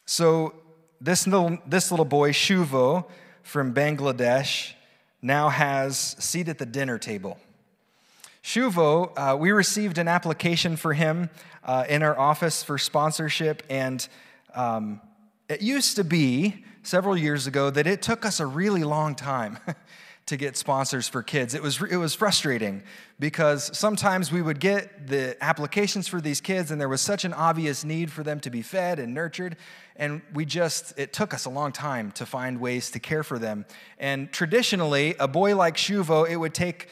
So, 0.06 0.54
this 1.02 1.28
little, 1.28 1.58
this 1.66 1.92
little 1.92 2.06
boy, 2.06 2.32
Shuvo, 2.32 3.06
from 3.48 3.74
Bangladesh 3.74 4.74
now 5.22 5.48
has 5.48 6.18
a 6.20 6.22
seat 6.22 6.50
at 6.50 6.58
the 6.58 6.66
dinner 6.66 6.98
table. 6.98 7.40
Shuvo, 8.44 9.14
uh, 9.16 9.38
we 9.38 9.52
received 9.52 9.98
an 9.98 10.10
application 10.10 10.76
for 10.76 10.94
him 10.94 11.30
uh, 11.64 11.86
in 11.88 12.04
our 12.04 12.20
office 12.20 12.62
for 12.62 12.78
sponsorship, 12.78 13.64
and 13.70 14.06
um, 14.54 15.00
it 15.48 15.62
used 15.62 15.96
to 15.96 16.04
be 16.04 16.66
several 16.84 17.18
years 17.18 17.48
ago 17.48 17.70
that 17.70 17.88
it 17.88 18.02
took 18.02 18.26
us 18.26 18.42
a 18.42 18.46
really 18.46 18.84
long 18.84 19.16
time 19.16 19.58
to 20.28 20.36
get 20.36 20.58
sponsors 20.58 21.08
for 21.08 21.24
kids. 21.24 21.54
It 21.54 21.64
was, 21.64 21.82
it 21.82 21.96
was 21.96 22.14
frustrating 22.14 22.84
because 23.18 23.76
sometimes 23.78 24.30
we 24.32 24.42
would 24.42 24.60
get 24.60 25.08
the 25.08 25.38
applications 25.42 26.08
for 26.08 26.20
these 26.20 26.42
kids, 26.42 26.70
and 26.70 26.80
there 26.80 26.90
was 26.90 27.02
such 27.02 27.24
an 27.24 27.34
obvious 27.34 27.86
need 27.86 28.12
for 28.12 28.24
them 28.24 28.42
to 28.42 28.50
be 28.50 28.62
fed 28.62 29.00
and 29.00 29.14
nurtured. 29.14 29.56
And 29.96 30.22
we 30.34 30.46
just, 30.46 30.94
it 31.00 31.14
took 31.14 31.34
us 31.34 31.46
a 31.46 31.50
long 31.50 31.72
time 31.72 32.12
to 32.12 32.26
find 32.26 32.60
ways 32.60 32.92
to 32.92 33.00
care 33.00 33.24
for 33.24 33.40
them. 33.40 33.66
And 33.98 34.32
traditionally, 34.32 35.16
a 35.18 35.30
boy 35.30 35.56
like 35.56 35.78
Shuvo, 35.78 36.30
it 36.30 36.36
would 36.36 36.54
take 36.54 36.90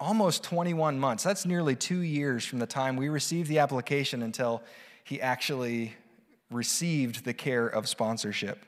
almost 0.00 0.42
21 0.44 0.98
months. 0.98 1.22
That's 1.22 1.44
nearly 1.44 1.76
two 1.76 2.00
years 2.00 2.44
from 2.44 2.58
the 2.58 2.66
time 2.66 2.96
we 2.96 3.10
received 3.10 3.48
the 3.50 3.58
application 3.58 4.22
until 4.22 4.62
he 5.04 5.20
actually 5.20 5.94
received 6.50 7.24
the 7.24 7.34
care 7.34 7.66
of 7.66 7.86
sponsorship. 7.86 8.64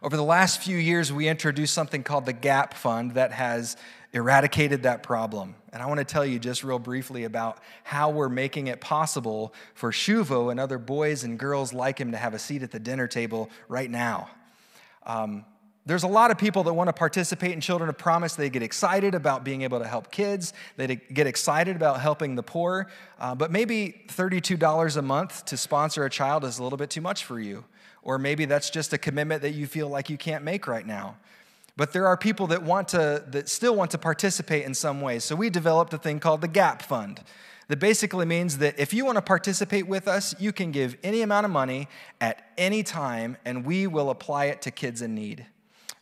Over 0.00 0.16
the 0.16 0.22
last 0.22 0.62
few 0.62 0.76
years, 0.76 1.12
we 1.12 1.26
introduced 1.26 1.74
something 1.74 2.04
called 2.04 2.24
the 2.24 2.32
GAP 2.32 2.74
Fund 2.74 3.14
that 3.14 3.32
has 3.32 3.76
eradicated 4.12 4.84
that 4.84 5.02
problem. 5.02 5.56
And 5.72 5.82
I 5.82 5.86
want 5.86 5.98
to 5.98 6.04
tell 6.04 6.24
you 6.24 6.38
just 6.38 6.62
real 6.62 6.78
briefly 6.78 7.24
about 7.24 7.58
how 7.82 8.10
we're 8.10 8.28
making 8.28 8.68
it 8.68 8.80
possible 8.80 9.52
for 9.74 9.90
Shuvo 9.90 10.52
and 10.52 10.60
other 10.60 10.78
boys 10.78 11.24
and 11.24 11.36
girls 11.36 11.72
like 11.72 12.00
him 12.00 12.12
to 12.12 12.16
have 12.16 12.32
a 12.32 12.38
seat 12.38 12.62
at 12.62 12.70
the 12.70 12.78
dinner 12.78 13.08
table 13.08 13.50
right 13.66 13.90
now. 13.90 14.30
Um, 15.04 15.44
there's 15.88 16.02
a 16.02 16.08
lot 16.08 16.30
of 16.30 16.36
people 16.36 16.64
that 16.64 16.74
want 16.74 16.88
to 16.88 16.92
participate 16.92 17.52
in 17.52 17.62
Children 17.62 17.88
of 17.88 17.96
Promise. 17.96 18.34
They 18.34 18.50
get 18.50 18.62
excited 18.62 19.14
about 19.14 19.42
being 19.42 19.62
able 19.62 19.78
to 19.78 19.86
help 19.86 20.10
kids. 20.10 20.52
They 20.76 20.96
get 20.96 21.26
excited 21.26 21.76
about 21.76 21.98
helping 22.00 22.34
the 22.34 22.42
poor. 22.42 22.88
Uh, 23.18 23.34
but 23.34 23.50
maybe 23.50 24.04
$32 24.08 24.96
a 24.98 25.02
month 25.02 25.46
to 25.46 25.56
sponsor 25.56 26.04
a 26.04 26.10
child 26.10 26.44
is 26.44 26.58
a 26.58 26.62
little 26.62 26.76
bit 26.76 26.90
too 26.90 27.00
much 27.00 27.24
for 27.24 27.40
you. 27.40 27.64
Or 28.02 28.18
maybe 28.18 28.44
that's 28.44 28.68
just 28.68 28.92
a 28.92 28.98
commitment 28.98 29.40
that 29.40 29.52
you 29.52 29.66
feel 29.66 29.88
like 29.88 30.10
you 30.10 30.18
can't 30.18 30.44
make 30.44 30.66
right 30.66 30.86
now. 30.86 31.16
But 31.74 31.94
there 31.94 32.06
are 32.06 32.18
people 32.18 32.48
that 32.48 32.62
want 32.62 32.88
to 32.88 33.24
that 33.28 33.48
still 33.48 33.74
want 33.74 33.90
to 33.92 33.98
participate 33.98 34.66
in 34.66 34.74
some 34.74 35.00
way. 35.00 35.18
So 35.20 35.34
we 35.34 35.48
developed 35.48 35.94
a 35.94 35.98
thing 35.98 36.20
called 36.20 36.42
the 36.42 36.48
Gap 36.48 36.82
Fund. 36.82 37.22
That 37.68 37.78
basically 37.78 38.26
means 38.26 38.58
that 38.58 38.78
if 38.78 38.92
you 38.92 39.06
want 39.06 39.16
to 39.16 39.22
participate 39.22 39.86
with 39.86 40.06
us, 40.06 40.34
you 40.38 40.52
can 40.52 40.70
give 40.70 40.98
any 41.02 41.22
amount 41.22 41.46
of 41.46 41.50
money 41.50 41.88
at 42.20 42.52
any 42.58 42.82
time 42.82 43.38
and 43.46 43.64
we 43.64 43.86
will 43.86 44.10
apply 44.10 44.46
it 44.46 44.60
to 44.62 44.70
kids 44.70 45.00
in 45.00 45.14
need. 45.14 45.46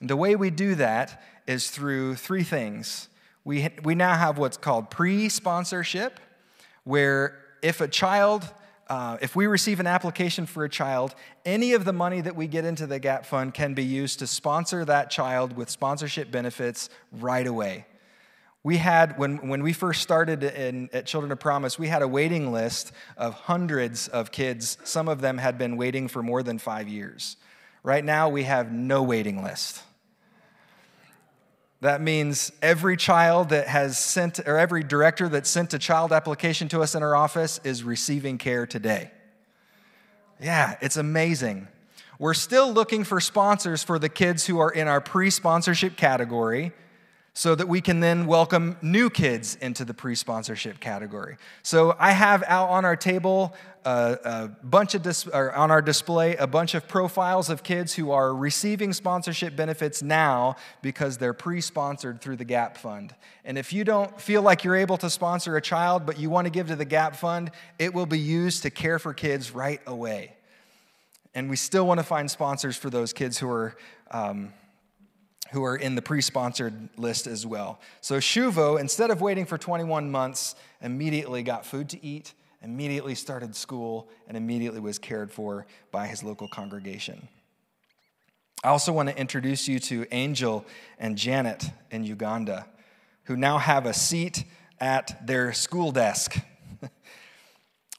And 0.00 0.10
the 0.10 0.16
way 0.16 0.36
we 0.36 0.50
do 0.50 0.74
that 0.76 1.22
is 1.46 1.70
through 1.70 2.16
three 2.16 2.42
things. 2.42 3.08
We, 3.44 3.68
we 3.82 3.94
now 3.94 4.14
have 4.14 4.38
what's 4.38 4.56
called 4.56 4.90
pre 4.90 5.28
sponsorship, 5.28 6.18
where 6.84 7.38
if 7.62 7.80
a 7.80 7.88
child 7.88 8.48
uh, 8.88 9.16
if 9.20 9.34
we 9.34 9.46
receive 9.46 9.80
an 9.80 9.86
application 9.86 10.46
for 10.46 10.64
a 10.64 10.68
child, 10.68 11.14
any 11.44 11.72
of 11.72 11.84
the 11.84 11.92
money 11.92 12.20
that 12.20 12.36
we 12.36 12.46
get 12.46 12.64
into 12.64 12.86
the 12.86 13.00
GAP 13.00 13.26
fund 13.26 13.52
can 13.52 13.74
be 13.74 13.82
used 13.82 14.20
to 14.20 14.26
sponsor 14.26 14.84
that 14.84 15.10
child 15.10 15.56
with 15.56 15.68
sponsorship 15.68 16.30
benefits 16.30 16.88
right 17.10 17.46
away. 17.46 17.86
We 18.62 18.76
had, 18.76 19.18
when, 19.18 19.48
when 19.48 19.62
we 19.62 19.72
first 19.72 20.02
started 20.02 20.42
in, 20.42 20.88
at 20.92 21.06
Children 21.06 21.32
of 21.32 21.40
Promise, 21.40 21.78
we 21.78 21.88
had 21.88 22.02
a 22.02 22.08
waiting 22.08 22.52
list 22.52 22.92
of 23.16 23.34
hundreds 23.34 24.08
of 24.08 24.30
kids. 24.30 24.78
Some 24.84 25.08
of 25.08 25.20
them 25.20 25.38
had 25.38 25.58
been 25.58 25.76
waiting 25.76 26.08
for 26.08 26.22
more 26.22 26.42
than 26.42 26.58
five 26.58 26.88
years. 26.88 27.36
Right 27.82 28.04
now, 28.04 28.28
we 28.28 28.44
have 28.44 28.72
no 28.72 29.02
waiting 29.02 29.42
list. 29.42 29.82
That 31.80 32.00
means 32.00 32.52
every 32.62 32.96
child 32.96 33.50
that 33.50 33.68
has 33.68 33.98
sent, 33.98 34.40
or 34.46 34.56
every 34.56 34.82
director 34.82 35.28
that 35.28 35.46
sent 35.46 35.74
a 35.74 35.78
child 35.78 36.12
application 36.12 36.68
to 36.68 36.80
us 36.80 36.94
in 36.94 37.02
our 37.02 37.14
office 37.14 37.60
is 37.64 37.82
receiving 37.82 38.38
care 38.38 38.66
today. 38.66 39.10
Yeah, 40.40 40.76
it's 40.80 40.96
amazing. 40.96 41.68
We're 42.18 42.34
still 42.34 42.72
looking 42.72 43.04
for 43.04 43.20
sponsors 43.20 43.82
for 43.82 43.98
the 43.98 44.08
kids 44.08 44.46
who 44.46 44.58
are 44.58 44.70
in 44.70 44.88
our 44.88 45.00
pre 45.00 45.28
sponsorship 45.30 45.96
category 45.96 46.72
so 47.36 47.54
that 47.54 47.68
we 47.68 47.82
can 47.82 48.00
then 48.00 48.26
welcome 48.26 48.78
new 48.80 49.10
kids 49.10 49.56
into 49.56 49.84
the 49.84 49.92
pre 49.92 50.14
sponsorship 50.14 50.80
category. 50.80 51.36
So 51.62 51.94
I 51.98 52.12
have 52.12 52.42
out 52.44 52.70
on 52.70 52.86
our 52.86 52.96
table 52.96 53.54
a, 53.84 54.18
a 54.24 54.48
bunch 54.64 54.94
of 54.94 55.02
dis- 55.02 55.28
on 55.28 55.70
our 55.70 55.82
display 55.82 56.36
a 56.36 56.46
bunch 56.46 56.74
of 56.74 56.88
profiles 56.88 57.50
of 57.50 57.62
kids 57.62 57.92
who 57.92 58.10
are 58.10 58.34
receiving 58.34 58.94
sponsorship 58.94 59.54
benefits 59.54 60.02
now 60.02 60.56
because 60.80 61.18
they're 61.18 61.34
pre-sponsored 61.34 62.22
through 62.22 62.36
the 62.36 62.44
Gap 62.46 62.78
Fund. 62.78 63.14
And 63.44 63.58
if 63.58 63.70
you 63.70 63.84
don't 63.84 64.18
feel 64.18 64.40
like 64.40 64.64
you're 64.64 64.74
able 64.74 64.96
to 64.96 65.10
sponsor 65.10 65.58
a 65.58 65.60
child 65.60 66.06
but 66.06 66.18
you 66.18 66.30
want 66.30 66.46
to 66.46 66.50
give 66.50 66.68
to 66.68 66.76
the 66.76 66.86
Gap 66.86 67.16
Fund, 67.16 67.50
it 67.78 67.92
will 67.92 68.06
be 68.06 68.18
used 68.18 68.62
to 68.62 68.70
care 68.70 68.98
for 68.98 69.12
kids 69.12 69.50
right 69.50 69.82
away. 69.86 70.36
And 71.34 71.50
we 71.50 71.56
still 71.56 71.86
want 71.86 72.00
to 72.00 72.04
find 72.04 72.30
sponsors 72.30 72.78
for 72.78 72.88
those 72.88 73.12
kids 73.12 73.36
who 73.36 73.50
are 73.50 73.76
um, 74.10 74.54
who 75.52 75.64
are 75.64 75.76
in 75.76 75.94
the 75.94 76.02
pre 76.02 76.20
sponsored 76.20 76.88
list 76.96 77.26
as 77.26 77.46
well. 77.46 77.80
So 78.00 78.18
Shuvo, 78.18 78.78
instead 78.78 79.10
of 79.10 79.20
waiting 79.20 79.46
for 79.46 79.58
21 79.58 80.10
months, 80.10 80.54
immediately 80.80 81.42
got 81.42 81.64
food 81.64 81.88
to 81.90 82.04
eat, 82.04 82.34
immediately 82.62 83.14
started 83.14 83.54
school, 83.54 84.08
and 84.28 84.36
immediately 84.36 84.80
was 84.80 84.98
cared 84.98 85.30
for 85.30 85.66
by 85.90 86.06
his 86.06 86.22
local 86.22 86.48
congregation. 86.48 87.28
I 88.64 88.68
also 88.68 88.92
want 88.92 89.08
to 89.08 89.16
introduce 89.16 89.68
you 89.68 89.78
to 89.80 90.06
Angel 90.10 90.64
and 90.98 91.16
Janet 91.16 91.70
in 91.90 92.04
Uganda, 92.04 92.66
who 93.24 93.36
now 93.36 93.58
have 93.58 93.86
a 93.86 93.92
seat 93.92 94.44
at 94.80 95.26
their 95.26 95.52
school 95.52 95.92
desk. 95.92 96.36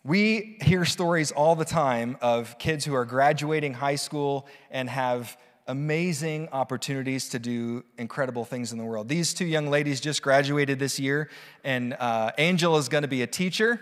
we 0.04 0.58
hear 0.62 0.84
stories 0.84 1.32
all 1.32 1.56
the 1.56 1.66
time 1.66 2.18
of 2.22 2.58
kids 2.58 2.84
who 2.84 2.94
are 2.94 3.06
graduating 3.06 3.75
high 3.75 3.96
school 3.96 4.48
and 4.70 4.89
have 4.89 5.38
amazing 5.67 6.50
opportunities 6.51 7.29
to 7.29 7.39
do 7.39 7.83
incredible 7.97 8.45
things 8.45 8.71
in 8.71 8.77
the 8.77 8.83
world. 8.83 9.07
These 9.07 9.33
two 9.33 9.45
young 9.45 9.67
ladies 9.67 10.00
just 10.00 10.21
graduated 10.21 10.79
this 10.79 11.00
year, 11.00 11.29
and 11.63 11.93
uh, 11.93 12.31
Angel 12.38 12.77
is 12.77 12.89
going 12.89 13.01
to 13.01 13.07
be 13.07 13.21
a 13.21 13.27
teacher, 13.27 13.81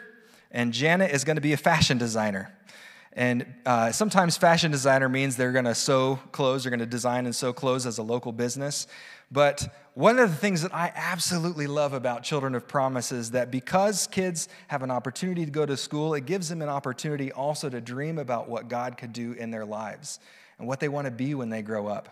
and 0.52 0.74
Janet 0.74 1.12
is 1.12 1.24
going 1.24 1.36
to 1.36 1.42
be 1.42 1.54
a 1.54 1.58
fashion 1.58 1.98
designer. 1.98 2.52
And 3.14 3.46
uh, 3.66 3.92
sometimes 3.92 4.36
fashion 4.36 4.72
designer 4.72 5.08
means 5.08 5.38
they're 5.38 5.54
going 5.54 5.66
to 5.66 5.76
sew 5.76 6.20
clothes, 6.32 6.64
they're 6.64 6.70
going 6.72 6.80
to 6.80 6.86
design 6.86 7.26
and 7.26 7.36
sew 7.36 7.54
clothes 7.54 7.86
as 7.86 7.98
a 7.98 8.04
local 8.04 8.32
business. 8.32 8.88
But 9.32 9.74
one 9.94 10.20
of 10.20 10.30
the 10.30 10.36
things 10.36 10.62
that 10.64 10.74
I 10.74 10.92
absolutely 10.94 11.68
love 11.68 11.94
about 11.94 12.24
Children 12.24 12.56
of 12.56 12.68
Promise 12.68 13.12
is 13.12 13.32
that 13.32 13.52
because 13.52 14.08
kids 14.08 14.50
have 14.68 14.84
an 14.84 14.92
opportunity 14.92 15.46
to 15.46 15.52
go 15.52 15.66
to 15.66 15.78
school, 15.78 16.14
it 16.14 16.26
gives 16.26 16.50
them 16.50 16.62
an 16.62 16.70
opportunity 16.70 17.32
also 17.32 17.70
to 17.70 17.80
dream 17.80 18.18
about 18.18 18.50
what 18.50 18.68
God 18.68 18.98
could 18.98 19.14
do 19.14 19.32
in 19.34 19.52
their 19.52 19.66
lives 19.66 20.20
and 20.58 20.68
what 20.68 20.80
they 20.80 20.90
want 20.90 21.06
to 21.06 21.12
be 21.12 21.36
when 21.36 21.50
they 21.50 21.62
grow 21.62 21.88
up. 21.88 22.10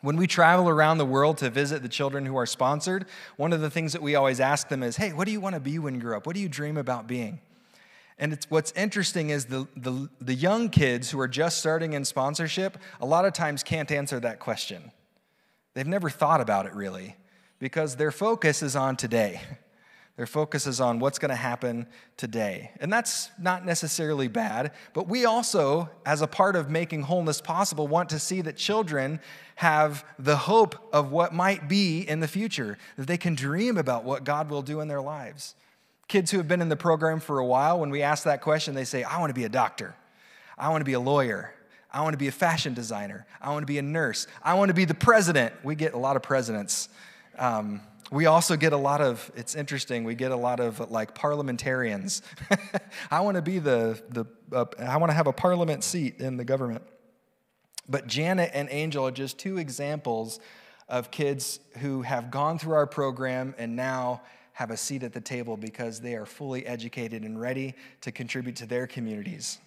When 0.00 0.16
we 0.16 0.26
travel 0.26 0.68
around 0.68 0.98
the 0.98 1.06
world 1.06 1.38
to 1.38 1.50
visit 1.50 1.82
the 1.82 1.88
children 1.88 2.26
who 2.26 2.36
are 2.36 2.46
sponsored, 2.46 3.06
one 3.36 3.52
of 3.52 3.60
the 3.60 3.70
things 3.70 3.92
that 3.92 4.02
we 4.02 4.16
always 4.16 4.40
ask 4.40 4.68
them 4.68 4.82
is, 4.82 4.96
Hey, 4.96 5.12
what 5.12 5.26
do 5.26 5.32
you 5.32 5.40
want 5.40 5.54
to 5.54 5.60
be 5.60 5.78
when 5.78 5.94
you 5.94 6.00
grow 6.00 6.16
up? 6.16 6.26
What 6.26 6.34
do 6.34 6.40
you 6.40 6.48
dream 6.48 6.76
about 6.76 7.06
being? 7.06 7.40
And 8.18 8.32
it's, 8.32 8.50
what's 8.50 8.72
interesting 8.72 9.30
is 9.30 9.46
the, 9.46 9.66
the, 9.76 10.08
the 10.20 10.34
young 10.34 10.68
kids 10.68 11.10
who 11.10 11.20
are 11.20 11.28
just 11.28 11.58
starting 11.58 11.92
in 11.92 12.04
sponsorship, 12.04 12.78
a 13.00 13.06
lot 13.06 13.24
of 13.24 13.32
times 13.32 13.62
can't 13.62 13.90
answer 13.90 14.20
that 14.20 14.38
question. 14.38 14.92
They've 15.74 15.86
never 15.86 16.10
thought 16.10 16.40
about 16.40 16.66
it 16.66 16.74
really 16.74 17.16
because 17.58 17.96
their 17.96 18.10
focus 18.10 18.62
is 18.62 18.76
on 18.76 18.96
today. 18.96 19.40
Their 20.16 20.26
focus 20.26 20.66
is 20.66 20.78
on 20.80 20.98
what's 20.98 21.18
going 21.18 21.30
to 21.30 21.34
happen 21.34 21.86
today. 22.18 22.70
And 22.80 22.92
that's 22.92 23.30
not 23.40 23.64
necessarily 23.64 24.28
bad, 24.28 24.72
but 24.92 25.08
we 25.08 25.24
also, 25.24 25.88
as 26.04 26.20
a 26.20 26.26
part 26.26 26.54
of 26.54 26.70
making 26.70 27.02
wholeness 27.02 27.40
possible, 27.40 27.88
want 27.88 28.10
to 28.10 28.18
see 28.18 28.42
that 28.42 28.56
children 28.56 29.20
have 29.56 30.04
the 30.18 30.36
hope 30.36 30.76
of 30.92 31.12
what 31.12 31.32
might 31.32 31.66
be 31.66 32.00
in 32.00 32.20
the 32.20 32.28
future, 32.28 32.76
that 32.96 33.06
they 33.06 33.16
can 33.16 33.34
dream 33.34 33.78
about 33.78 34.04
what 34.04 34.24
God 34.24 34.50
will 34.50 34.62
do 34.62 34.80
in 34.80 34.88
their 34.88 35.00
lives. 35.00 35.54
Kids 36.08 36.30
who 36.30 36.36
have 36.36 36.48
been 36.48 36.60
in 36.60 36.68
the 36.68 36.76
program 36.76 37.18
for 37.18 37.38
a 37.38 37.46
while, 37.46 37.80
when 37.80 37.88
we 37.88 38.02
ask 38.02 38.24
that 38.24 38.42
question, 38.42 38.74
they 38.74 38.84
say, 38.84 39.02
I 39.02 39.18
want 39.18 39.30
to 39.30 39.34
be 39.34 39.44
a 39.44 39.48
doctor, 39.48 39.94
I 40.58 40.68
want 40.68 40.82
to 40.82 40.86
be 40.86 40.92
a 40.92 41.00
lawyer. 41.00 41.54
I 41.94 42.00
want 42.00 42.14
to 42.14 42.18
be 42.18 42.28
a 42.28 42.32
fashion 42.32 42.72
designer. 42.72 43.26
I 43.38 43.50
want 43.50 43.64
to 43.64 43.66
be 43.66 43.76
a 43.76 43.82
nurse. 43.82 44.26
I 44.42 44.54
want 44.54 44.70
to 44.70 44.74
be 44.74 44.86
the 44.86 44.94
president. 44.94 45.52
We 45.62 45.74
get 45.74 45.92
a 45.92 45.98
lot 45.98 46.16
of 46.16 46.22
presidents. 46.22 46.88
Um, 47.38 47.80
we 48.10 48.26
also 48.26 48.56
get 48.56 48.72
a 48.72 48.76
lot 48.76 49.00
of, 49.00 49.32
it's 49.34 49.54
interesting, 49.54 50.04
we 50.04 50.14
get 50.14 50.32
a 50.32 50.36
lot 50.36 50.60
of 50.60 50.90
like 50.90 51.14
parliamentarians. 51.14 52.22
I 53.10 53.20
want 53.20 53.36
to 53.36 53.42
be 53.42 53.58
the, 53.58 54.02
the 54.10 54.26
uh, 54.54 54.66
I 54.78 54.98
want 54.98 55.10
to 55.10 55.14
have 55.14 55.26
a 55.26 55.32
parliament 55.32 55.82
seat 55.82 56.20
in 56.20 56.36
the 56.36 56.44
government. 56.44 56.82
But 57.88 58.06
Janet 58.06 58.50
and 58.52 58.68
Angel 58.70 59.06
are 59.06 59.12
just 59.12 59.38
two 59.38 59.56
examples 59.58 60.40
of 60.88 61.10
kids 61.10 61.58
who 61.78 62.02
have 62.02 62.30
gone 62.30 62.58
through 62.58 62.74
our 62.74 62.86
program 62.86 63.54
and 63.56 63.74
now 63.74 64.20
have 64.52 64.70
a 64.70 64.76
seat 64.76 65.02
at 65.02 65.14
the 65.14 65.20
table 65.20 65.56
because 65.56 66.00
they 66.00 66.14
are 66.14 66.26
fully 66.26 66.66
educated 66.66 67.22
and 67.22 67.40
ready 67.40 67.74
to 68.02 68.12
contribute 68.12 68.56
to 68.56 68.66
their 68.66 68.86
communities. 68.86 69.58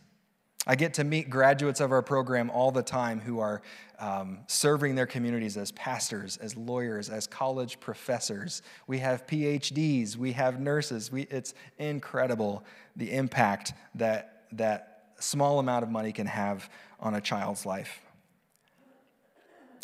I 0.67 0.75
get 0.75 0.95
to 0.95 1.03
meet 1.03 1.29
graduates 1.29 1.79
of 1.79 1.91
our 1.91 2.01
program 2.01 2.49
all 2.49 2.71
the 2.71 2.81
time 2.81 3.19
who 3.19 3.39
are 3.39 3.61
um, 3.99 4.39
serving 4.47 4.95
their 4.95 5.05
communities 5.05 5.57
as 5.57 5.71
pastors, 5.73 6.37
as 6.37 6.57
lawyers, 6.57 7.09
as 7.09 7.27
college 7.27 7.79
professors. 7.79 8.61
We 8.87 8.99
have 8.99 9.27
PhDs, 9.27 10.17
we 10.17 10.31
have 10.31 10.59
nurses. 10.59 11.11
We, 11.11 11.23
it's 11.23 11.53
incredible 11.77 12.63
the 12.95 13.11
impact 13.11 13.73
that 13.95 14.45
that 14.53 15.09
small 15.19 15.59
amount 15.59 15.83
of 15.83 15.89
money 15.89 16.11
can 16.11 16.27
have 16.27 16.69
on 16.99 17.15
a 17.15 17.21
child's 17.21 17.65
life. 17.65 18.01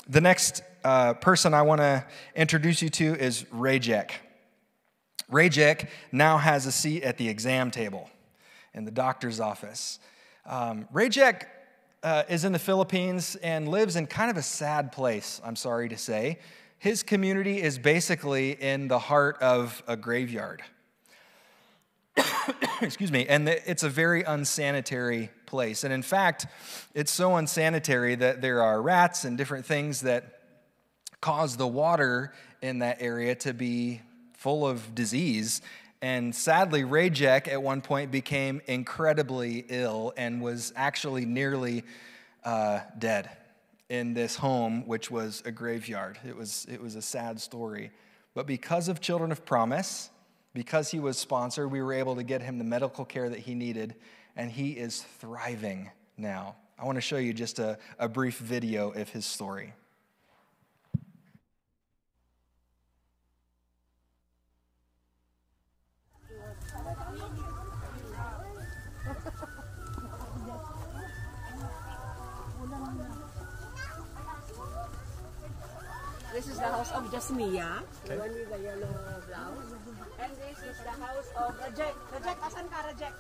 The 0.08 0.22
next 0.22 0.64
uh, 0.84 1.14
person 1.14 1.54
I 1.54 1.62
want 1.62 1.80
to 1.82 2.06
introduce 2.36 2.82
you 2.82 2.90
to 2.90 3.16
is 3.16 3.44
Rajek. 3.54 4.12
Rajek 5.32 5.88
now 6.12 6.38
has 6.38 6.66
a 6.66 6.72
seat 6.72 7.04
at 7.04 7.18
the 7.18 7.30
exam 7.30 7.72
table 7.72 8.10
in 8.74 8.86
the 8.86 8.92
doctor's 8.92 9.40
office. 9.40 10.00
Um, 10.46 10.88
Rajek 10.94 11.44
uh, 12.04 12.24
is 12.30 12.46
in 12.46 12.52
the 12.52 12.60
Philippines 12.60 13.36
and 13.38 13.68
lives 13.68 13.96
in 13.96 14.08
kind 14.08 14.32
of 14.32 14.38
a 14.38 14.42
sad 14.42 14.92
place, 14.92 15.40
I'm 15.44 15.56
sorry 15.56 15.90
to 15.90 15.98
say. 15.98 16.40
His 16.80 17.04
community 17.04 17.62
is 17.62 17.78
basically 17.78 18.52
in 18.52 18.88
the 18.88 18.98
heart 18.98 19.38
of 19.40 19.84
a 19.88 19.96
graveyard. 19.96 20.64
Excuse 22.82 23.12
me, 23.12 23.28
and 23.28 23.48
it's 23.48 23.84
a 23.84 23.90
very 23.90 24.24
unsanitary 24.24 25.30
place. 25.46 25.84
And 25.84 25.94
in 25.94 26.02
fact, 26.02 26.48
it's 26.96 27.12
so 27.12 27.36
unsanitary 27.36 28.16
that 28.16 28.42
there 28.42 28.64
are 28.64 28.82
rats 28.82 29.24
and 29.24 29.38
different 29.38 29.66
things 29.66 30.02
that 30.02 30.40
cause 31.22 31.56
the 31.56 31.68
water 31.68 32.34
in 32.64 32.80
that 32.80 32.98
area 33.00 33.36
to 33.36 33.54
be 33.54 34.02
full 34.34 34.66
of 34.66 34.96
disease 34.96 35.62
and 36.02 36.34
sadly, 36.34 36.84
Rajek 36.84 37.48
at 37.48 37.62
one 37.62 37.82
point 37.82 38.12
became 38.12 38.62
incredibly 38.66 39.66
ill 39.70 40.14
and 40.18 40.42
was 40.42 40.74
actually 40.76 41.26
nearly 41.26 41.84
uh, 42.44 42.80
dead 42.98 43.30
in 43.90 44.14
this 44.14 44.36
home, 44.36 44.88
which 44.88 45.12
was 45.12 45.44
a 45.46 45.52
graveyard. 45.52 46.18
It 46.28 46.36
was, 46.36 46.66
it 46.72 46.82
was 46.82 46.96
a 46.96 47.02
sad 47.02 47.40
story. 47.40 47.92
But 48.34 48.48
because 48.48 48.88
of 48.88 49.02
Children 49.02 49.32
of 49.32 49.46
Promise, 49.46 50.10
because 50.54 50.90
he 50.90 51.00
was 51.00 51.18
sponsored, 51.18 51.72
we 51.72 51.82
were 51.82 51.94
able 51.94 52.16
to 52.16 52.24
get 52.24 52.42
him 52.42 52.58
the 52.58 52.64
medical 52.64 53.06
care 53.06 53.30
that 53.30 53.40
he 53.40 53.54
needed, 53.54 53.96
and 54.36 54.52
he 54.52 54.72
is 54.72 55.04
thriving 55.20 55.92
now. 56.18 56.56
I 56.80 56.86
want 56.86 56.96
to 56.96 57.02
show 57.02 57.18
you 57.18 57.34
just 57.34 57.60
a, 57.60 57.78
a 58.00 58.10
brief 58.10 58.38
video 58.40 58.92
of 58.92 59.10
his 59.10 59.26
story. 59.26 59.74
The 76.62 76.68
house 76.68 76.92
of 76.92 77.04
Jasmia, 77.10 77.82
okay. 78.06 78.14
the 78.14 78.20
one 78.22 78.30
with 78.30 78.50
the 78.54 78.60
yellow 78.62 78.94
blouse. 79.26 79.74
And 80.22 80.32
this 80.38 80.60
is 80.62 80.78
the 80.86 80.94
house 80.94 81.30
of 81.42 81.58
Rajek. 81.58 81.96
Rajek, 82.14 82.38
asan 82.46 82.70
ka, 82.70 82.86
Rajek? 82.86 83.16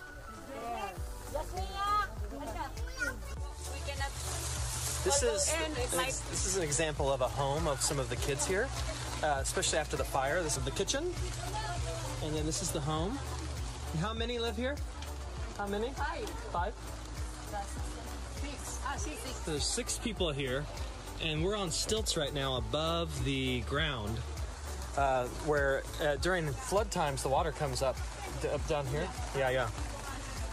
Jasmia! 1.33 1.89
We 2.29 3.79
cannot... 3.89 4.11
This 5.03 5.23
is, 5.23 5.51
this 6.29 6.45
is 6.45 6.57
an 6.57 6.63
example 6.63 7.11
of 7.11 7.21
a 7.21 7.27
home 7.27 7.67
of 7.67 7.81
some 7.81 7.97
of 7.97 8.11
the 8.11 8.15
kids 8.17 8.45
here, 8.45 8.69
uh, 9.23 9.39
especially 9.41 9.79
after 9.79 9.97
the 9.97 10.03
fire. 10.03 10.43
This 10.43 10.57
is 10.57 10.63
the 10.63 10.69
kitchen, 10.69 11.11
and 12.23 12.35
then 12.35 12.45
this 12.45 12.61
is 12.61 12.69
the 12.69 12.81
home. 12.81 13.17
And 13.93 14.01
how 14.01 14.13
many 14.13 14.37
live 14.37 14.55
here? 14.55 14.75
How 15.57 15.65
many? 15.65 15.89
Five. 15.89 16.29
Five? 16.53 16.73
Six. 18.35 18.79
Ah, 18.85 18.95
six. 18.97 19.39
There's 19.39 19.63
six 19.63 19.97
people 19.97 20.31
here 20.31 20.63
and 21.23 21.43
we're 21.43 21.55
on 21.55 21.71
stilts 21.71 22.17
right 22.17 22.33
now 22.33 22.57
above 22.57 23.23
the 23.23 23.61
ground, 23.61 24.17
uh, 24.97 25.25
where 25.45 25.83
uh, 26.01 26.15
during 26.17 26.51
flood 26.51 26.91
times 26.91 27.23
the 27.23 27.29
water 27.29 27.51
comes 27.51 27.81
up, 27.81 27.97
up 28.51 28.65
down 28.67 28.85
here. 28.87 29.07
Yeah, 29.37 29.49
yeah. 29.49 29.69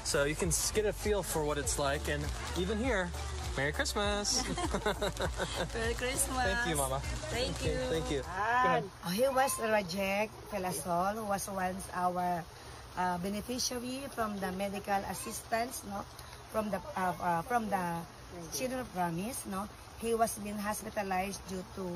So 0.04 0.24
you 0.24 0.35
can 0.35 0.50
get 0.74 0.87
a 0.87 0.92
feel 0.92 1.22
for 1.22 1.44
what 1.44 1.59
it's 1.59 1.78
like, 1.78 2.09
and 2.09 2.24
even 2.59 2.78
here, 2.78 3.11
Merry 3.57 3.72
Christmas. 3.72 4.42
Merry 5.74 5.94
Christmas. 5.94 6.44
Thank 6.44 6.68
you, 6.68 6.76
Mama. 6.76 7.00
Thank 7.35 7.64
you. 7.64 7.76
Thank 7.90 8.11
you. 8.11 8.22
Oh, 8.24 9.11
he 9.11 9.28
was 9.28 9.52
Rajek 9.61 10.31
Pelasol, 10.50 11.14
who 11.14 11.24
was 11.24 11.48
once 11.50 11.88
our 11.94 12.44
uh, 12.96 13.18
beneficiary 13.18 14.02
from 14.14 14.38
the 14.38 14.52
medical 14.52 15.02
assistance, 15.11 15.83
no, 15.90 16.04
from 16.52 16.70
the 16.70 16.81
uh, 16.96 17.12
uh, 17.20 17.42
from 17.42 17.68
the 17.70 18.00
Children 18.54 18.80
of 18.80 18.92
Promise, 18.94 19.46
no. 19.46 19.68
he 20.00 20.14
was 20.14 20.38
being 20.38 20.58
hospitalized 20.58 21.42
due 21.48 21.64
to 21.74 21.86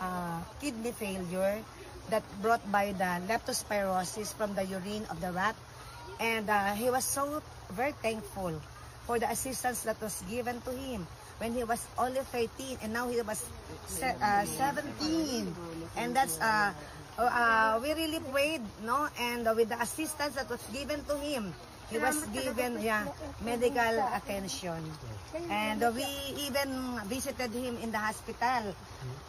uh, 0.00 0.40
kidney 0.60 0.92
failure 0.92 1.60
that 2.08 2.22
brought 2.40 2.64
by 2.72 2.92
the 2.92 3.20
leptospirosis 3.28 4.32
from 4.32 4.54
the 4.54 4.64
urine 4.64 5.04
of 5.10 5.20
the 5.20 5.32
rat. 5.32 5.56
And 6.20 6.48
uh, 6.48 6.72
he 6.72 6.88
was 6.88 7.04
so 7.04 7.42
very 7.72 7.92
thankful 7.92 8.56
for 9.04 9.18
the 9.18 9.28
assistance 9.30 9.82
that 9.82 10.00
was 10.00 10.22
given 10.30 10.60
to 10.62 10.72
him 10.72 11.06
when 11.38 11.52
he 11.52 11.64
was 11.64 11.84
only 11.98 12.20
13 12.20 12.78
and 12.82 12.92
now 12.92 13.08
he 13.08 13.20
was 13.20 13.44
uh, 14.02 14.44
17. 14.44 15.54
And 15.96 16.16
that's, 16.16 16.40
uh, 16.40 16.72
uh, 17.18 17.78
we 17.82 17.92
really 17.92 18.20
prayed, 18.20 18.62
no? 18.84 19.08
And 19.20 19.44
with 19.54 19.68
the 19.68 19.80
assistance 19.80 20.34
that 20.36 20.48
was 20.48 20.62
given 20.72 21.04
to 21.04 21.16
him, 21.18 21.52
he 21.90 21.98
was 21.98 22.26
given 22.34 22.82
yeah, 22.82 23.06
medical 23.42 23.94
attention. 24.14 24.82
And 25.50 25.82
uh, 25.82 25.92
we 25.94 26.06
even 26.42 26.98
visited 27.06 27.52
him 27.52 27.78
in 27.78 27.92
the 27.92 27.98
hospital. 27.98 28.74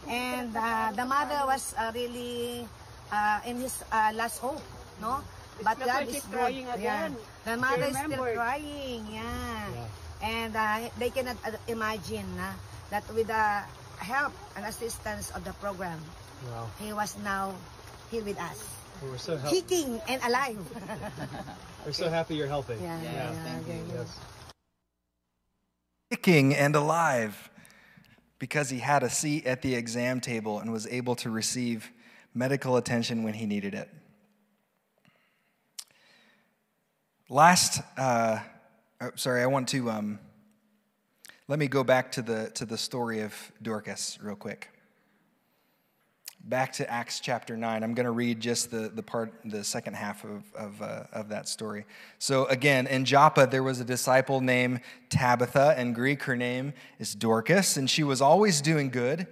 And 0.08 0.50
uh, 0.56 0.90
the 0.94 1.04
mother 1.04 1.46
was 1.46 1.74
uh, 1.78 1.92
really 1.94 2.66
uh, 3.12 3.40
in 3.46 3.60
his 3.60 3.82
uh, 3.92 4.10
last 4.14 4.38
hope, 4.38 4.62
no? 5.00 5.22
But 5.62 5.78
God 5.78 6.06
is 6.08 6.22
good. 6.30 6.54
Yeah. 6.78 7.10
The 7.44 7.56
mother 7.56 7.90
is 7.90 7.96
still 7.98 8.26
crying, 8.34 9.06
yeah. 9.10 9.88
And 10.22 10.54
uh, 10.54 10.90
they 10.98 11.10
cannot 11.10 11.38
imagine 11.66 12.26
uh, 12.38 12.52
that 12.90 13.06
with 13.14 13.28
the 13.28 13.62
help 14.02 14.32
and 14.56 14.66
assistance 14.66 15.30
of 15.30 15.44
the 15.44 15.52
program, 15.62 15.98
wow. 16.50 16.66
he 16.82 16.92
was 16.92 17.14
now 17.22 17.54
here 18.10 18.22
with 18.22 18.38
us. 18.38 18.58
We 19.02 19.10
were 19.10 19.18
so 19.18 19.38
kicking 19.46 20.00
and 20.08 20.18
alive. 20.26 20.58
we're 21.88 21.92
so 21.92 22.10
happy 22.10 22.34
you're 22.34 22.46
healthy. 22.46 22.74
Yeah, 22.82 23.00
yeah, 23.02 23.12
yeah, 23.12 23.32
yeah, 23.66 23.74
yeah. 23.74 23.94
Yes. 23.94 24.20
kicking 26.10 26.54
and 26.54 26.76
alive 26.76 27.48
because 28.38 28.68
he 28.68 28.78
had 28.78 29.02
a 29.02 29.08
seat 29.08 29.46
at 29.46 29.62
the 29.62 29.74
exam 29.74 30.20
table 30.20 30.58
and 30.58 30.70
was 30.70 30.86
able 30.88 31.14
to 31.16 31.30
receive 31.30 31.90
medical 32.34 32.76
attention 32.76 33.22
when 33.22 33.32
he 33.32 33.46
needed 33.46 33.72
it. 33.72 33.88
Last, 37.30 37.80
uh, 37.96 38.40
oh, 39.00 39.12
sorry, 39.14 39.42
I 39.42 39.46
want 39.46 39.68
to 39.68 39.90
um, 39.90 40.18
let 41.48 41.58
me 41.58 41.68
go 41.68 41.84
back 41.84 42.12
to 42.12 42.22
the 42.22 42.50
to 42.50 42.66
the 42.66 42.76
story 42.76 43.22
of 43.22 43.32
Dorcas 43.62 44.18
real 44.20 44.36
quick. 44.36 44.68
Back 46.40 46.72
to 46.74 46.90
Acts 46.90 47.20
chapter 47.20 47.56
nine. 47.56 47.82
I'm 47.82 47.94
going 47.94 48.06
to 48.06 48.12
read 48.12 48.40
just 48.40 48.70
the 48.70 48.88
the 48.88 49.02
part, 49.02 49.34
the 49.44 49.62
second 49.64 49.94
half 49.94 50.24
of 50.24 50.42
of, 50.54 50.80
uh, 50.80 51.04
of 51.12 51.28
that 51.28 51.48
story. 51.48 51.84
So 52.18 52.46
again, 52.46 52.86
in 52.86 53.04
Joppa 53.04 53.46
there 53.50 53.62
was 53.62 53.80
a 53.80 53.84
disciple 53.84 54.40
named 54.40 54.80
Tabitha. 55.10 55.78
In 55.78 55.92
Greek, 55.92 56.22
her 56.22 56.36
name 56.36 56.72
is 56.98 57.14
Dorcas, 57.14 57.76
and 57.76 57.90
she 57.90 58.04
was 58.04 58.20
always 58.22 58.60
doing 58.60 58.90
good. 58.90 59.26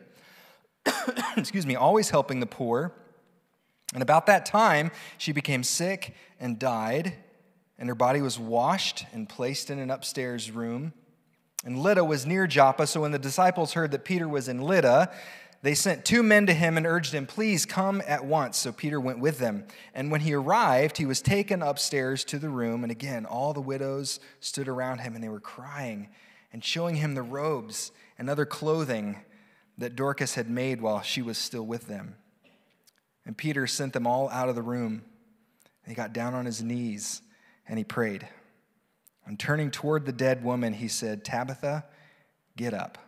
excuse 1.36 1.66
me, 1.66 1.76
always 1.76 2.10
helping 2.10 2.40
the 2.40 2.46
poor. 2.46 2.92
And 3.94 4.02
about 4.02 4.26
that 4.26 4.44
time, 4.44 4.90
she 5.16 5.32
became 5.32 5.62
sick 5.62 6.14
and 6.38 6.58
died 6.58 7.14
and 7.78 7.88
her 7.88 7.94
body 7.94 8.20
was 8.20 8.38
washed 8.38 9.04
and 9.12 9.28
placed 9.28 9.70
in 9.70 9.78
an 9.78 9.90
upstairs 9.90 10.50
room. 10.50 10.92
And 11.64 11.78
Lydda 11.78 12.04
was 12.04 12.26
near 12.26 12.46
Joppa, 12.46 12.86
so 12.86 13.00
when 13.00 13.10
the 13.10 13.18
disciples 13.18 13.72
heard 13.72 13.90
that 13.90 14.04
Peter 14.04 14.28
was 14.28 14.48
in 14.48 14.62
Lydda, 14.62 15.12
they 15.62 15.74
sent 15.74 16.04
two 16.04 16.22
men 16.22 16.46
to 16.46 16.54
him 16.54 16.76
and 16.76 16.86
urged 16.86 17.12
him, 17.12 17.26
Please 17.26 17.66
come 17.66 18.02
at 18.06 18.24
once. 18.24 18.56
So 18.56 18.72
Peter 18.72 19.00
went 19.00 19.18
with 19.18 19.38
them. 19.38 19.64
And 19.94 20.10
when 20.10 20.20
he 20.20 20.34
arrived, 20.34 20.98
he 20.98 21.06
was 21.06 21.20
taken 21.20 21.62
upstairs 21.62 22.24
to 22.26 22.38
the 22.38 22.48
room. 22.48 22.84
And 22.84 22.90
again, 22.90 23.26
all 23.26 23.52
the 23.52 23.60
widows 23.60 24.20
stood 24.40 24.68
around 24.68 24.98
him 24.98 25.14
and 25.14 25.24
they 25.24 25.28
were 25.28 25.40
crying 25.40 26.08
and 26.52 26.64
showing 26.64 26.96
him 26.96 27.14
the 27.14 27.22
robes 27.22 27.90
and 28.18 28.30
other 28.30 28.46
clothing 28.46 29.16
that 29.78 29.96
Dorcas 29.96 30.34
had 30.34 30.48
made 30.48 30.80
while 30.80 31.02
she 31.02 31.22
was 31.22 31.36
still 31.36 31.66
with 31.66 31.86
them. 31.86 32.16
And 33.24 33.36
Peter 33.36 33.66
sent 33.66 33.92
them 33.92 34.06
all 34.06 34.28
out 34.30 34.48
of 34.48 34.54
the 34.54 34.62
room. 34.62 35.02
And 35.84 35.92
he 35.92 35.94
got 35.94 36.12
down 36.12 36.34
on 36.34 36.46
his 36.46 36.62
knees 36.62 37.22
and 37.68 37.78
he 37.78 37.84
prayed. 37.84 38.26
And 39.26 39.38
turning 39.38 39.70
toward 39.70 40.06
the 40.06 40.12
dead 40.12 40.44
woman, 40.44 40.74
he 40.74 40.86
said, 40.86 41.24
Tabitha, 41.24 41.84
get 42.56 42.72
up. 42.72 42.98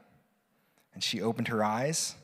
And 0.93 1.03
she 1.03 1.23
opened 1.23 1.49
her 1.49 1.63
eyes. 1.63 2.17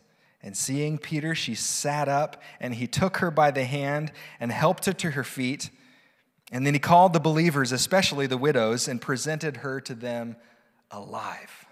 And 0.44 0.54
seeing 0.54 0.98
Peter, 0.98 1.34
she 1.34 1.54
sat 1.54 2.06
up, 2.06 2.42
and 2.60 2.74
he 2.74 2.86
took 2.86 3.16
her 3.16 3.30
by 3.30 3.50
the 3.50 3.64
hand 3.64 4.12
and 4.38 4.52
helped 4.52 4.84
her 4.84 4.92
to 4.92 5.12
her 5.12 5.24
feet. 5.24 5.70
And 6.52 6.66
then 6.66 6.74
he 6.74 6.80
called 6.80 7.14
the 7.14 7.18
believers, 7.18 7.72
especially 7.72 8.26
the 8.26 8.36
widows, 8.36 8.86
and 8.86 9.00
presented 9.00 9.56
her 9.58 9.80
to 9.80 9.94
them 9.94 10.36
alive. 10.90 11.64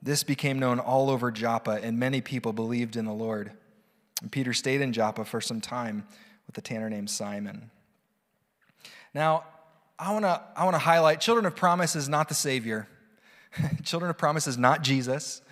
This 0.00 0.24
became 0.24 0.58
known 0.58 0.80
all 0.80 1.10
over 1.10 1.30
Joppa, 1.30 1.78
and 1.82 1.98
many 1.98 2.22
people 2.22 2.54
believed 2.54 2.96
in 2.96 3.04
the 3.04 3.12
Lord. 3.12 3.52
And 4.22 4.32
Peter 4.32 4.54
stayed 4.54 4.80
in 4.80 4.94
Joppa 4.94 5.26
for 5.26 5.42
some 5.42 5.60
time 5.60 6.06
with 6.46 6.56
a 6.56 6.62
tanner 6.62 6.88
named 6.88 7.10
Simon. 7.10 7.70
Now, 9.12 9.44
I 9.98 10.10
want 10.14 10.24
to 10.24 10.40
I 10.56 10.64
want 10.64 10.74
to 10.74 10.80
highlight 10.80 11.20
Children 11.20 11.44
of 11.44 11.54
Promise 11.54 11.96
is 11.96 12.08
not 12.08 12.30
the 12.30 12.34
Savior. 12.34 12.88
Children 13.84 14.08
of 14.08 14.16
Promise 14.16 14.46
is 14.46 14.56
not 14.56 14.82
Jesus. 14.82 15.42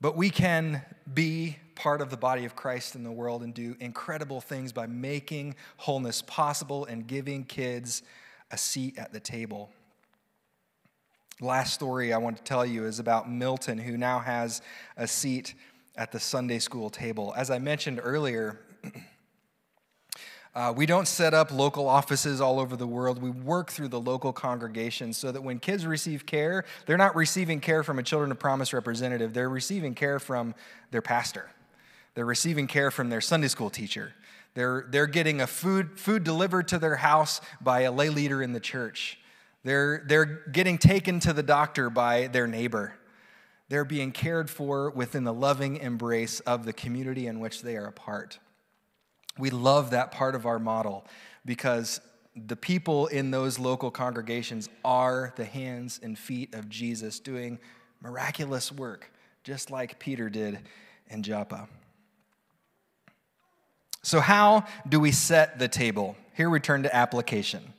But 0.00 0.16
we 0.16 0.30
can 0.30 0.82
be 1.12 1.58
part 1.74 2.00
of 2.00 2.10
the 2.10 2.16
body 2.16 2.44
of 2.44 2.56
Christ 2.56 2.94
in 2.94 3.02
the 3.02 3.12
world 3.12 3.42
and 3.42 3.52
do 3.52 3.76
incredible 3.80 4.40
things 4.40 4.72
by 4.72 4.86
making 4.86 5.56
wholeness 5.76 6.22
possible 6.22 6.84
and 6.86 7.06
giving 7.06 7.44
kids 7.44 8.02
a 8.50 8.58
seat 8.58 8.98
at 8.98 9.12
the 9.12 9.20
table. 9.20 9.70
Last 11.40 11.74
story 11.74 12.12
I 12.12 12.18
want 12.18 12.36
to 12.36 12.42
tell 12.42 12.66
you 12.66 12.84
is 12.84 12.98
about 12.98 13.30
Milton, 13.30 13.78
who 13.78 13.96
now 13.96 14.18
has 14.18 14.60
a 14.96 15.06
seat 15.06 15.54
at 15.96 16.12
the 16.12 16.20
Sunday 16.20 16.58
school 16.58 16.90
table. 16.90 17.32
As 17.36 17.50
I 17.50 17.58
mentioned 17.58 18.00
earlier, 18.02 18.60
uh, 20.54 20.72
we 20.76 20.84
don't 20.84 21.06
set 21.06 21.32
up 21.32 21.52
local 21.52 21.88
offices 21.88 22.40
all 22.40 22.58
over 22.58 22.76
the 22.76 22.86
world. 22.86 23.22
We 23.22 23.30
work 23.30 23.70
through 23.70 23.88
the 23.88 24.00
local 24.00 24.32
congregations 24.32 25.16
so 25.16 25.30
that 25.30 25.42
when 25.42 25.60
kids 25.60 25.86
receive 25.86 26.26
care, 26.26 26.64
they're 26.86 26.96
not 26.96 27.14
receiving 27.14 27.60
care 27.60 27.84
from 27.84 28.00
a 28.00 28.02
Children 28.02 28.32
of 28.32 28.38
Promise 28.40 28.72
representative, 28.72 29.32
they're 29.32 29.48
receiving 29.48 29.94
care 29.94 30.18
from 30.18 30.54
their 30.90 31.02
pastor. 31.02 31.50
They're 32.14 32.26
receiving 32.26 32.66
care 32.66 32.90
from 32.90 33.10
their 33.10 33.20
Sunday 33.20 33.46
school 33.46 33.70
teacher. 33.70 34.12
They're, 34.54 34.86
they're 34.90 35.06
getting 35.06 35.40
a 35.40 35.46
food, 35.46 36.00
food 36.00 36.24
delivered 36.24 36.66
to 36.68 36.78
their 36.78 36.96
house 36.96 37.40
by 37.60 37.82
a 37.82 37.92
lay 37.92 38.08
leader 38.08 38.42
in 38.42 38.52
the 38.52 38.60
church. 38.60 39.18
They're, 39.62 40.02
they're 40.06 40.24
getting 40.50 40.78
taken 40.78 41.20
to 41.20 41.32
the 41.32 41.44
doctor 41.44 41.90
by 41.90 42.26
their 42.26 42.48
neighbor. 42.48 42.94
They're 43.68 43.84
being 43.84 44.10
cared 44.10 44.50
for 44.50 44.90
within 44.90 45.22
the 45.22 45.32
loving 45.32 45.76
embrace 45.76 46.40
of 46.40 46.64
the 46.64 46.72
community 46.72 47.28
in 47.28 47.38
which 47.38 47.62
they 47.62 47.76
are 47.76 47.86
a 47.86 47.92
part. 47.92 48.40
We 49.40 49.50
love 49.50 49.90
that 49.90 50.12
part 50.12 50.34
of 50.34 50.46
our 50.46 50.58
model 50.58 51.06
because 51.44 52.00
the 52.36 52.56
people 52.56 53.06
in 53.08 53.30
those 53.30 53.58
local 53.58 53.90
congregations 53.90 54.68
are 54.84 55.32
the 55.36 55.44
hands 55.44 55.98
and 56.02 56.18
feet 56.18 56.54
of 56.54 56.68
Jesus 56.68 57.18
doing 57.18 57.58
miraculous 58.00 58.70
work, 58.70 59.10
just 59.42 59.70
like 59.70 59.98
Peter 59.98 60.30
did 60.30 60.60
in 61.08 61.22
Joppa. 61.22 61.68
So, 64.02 64.20
how 64.20 64.64
do 64.88 64.98
we 64.98 65.12
set 65.12 65.58
the 65.58 65.68
table? 65.68 66.16
Here 66.34 66.48
we 66.48 66.60
turn 66.60 66.84
to 66.84 66.96
application. 66.96 67.74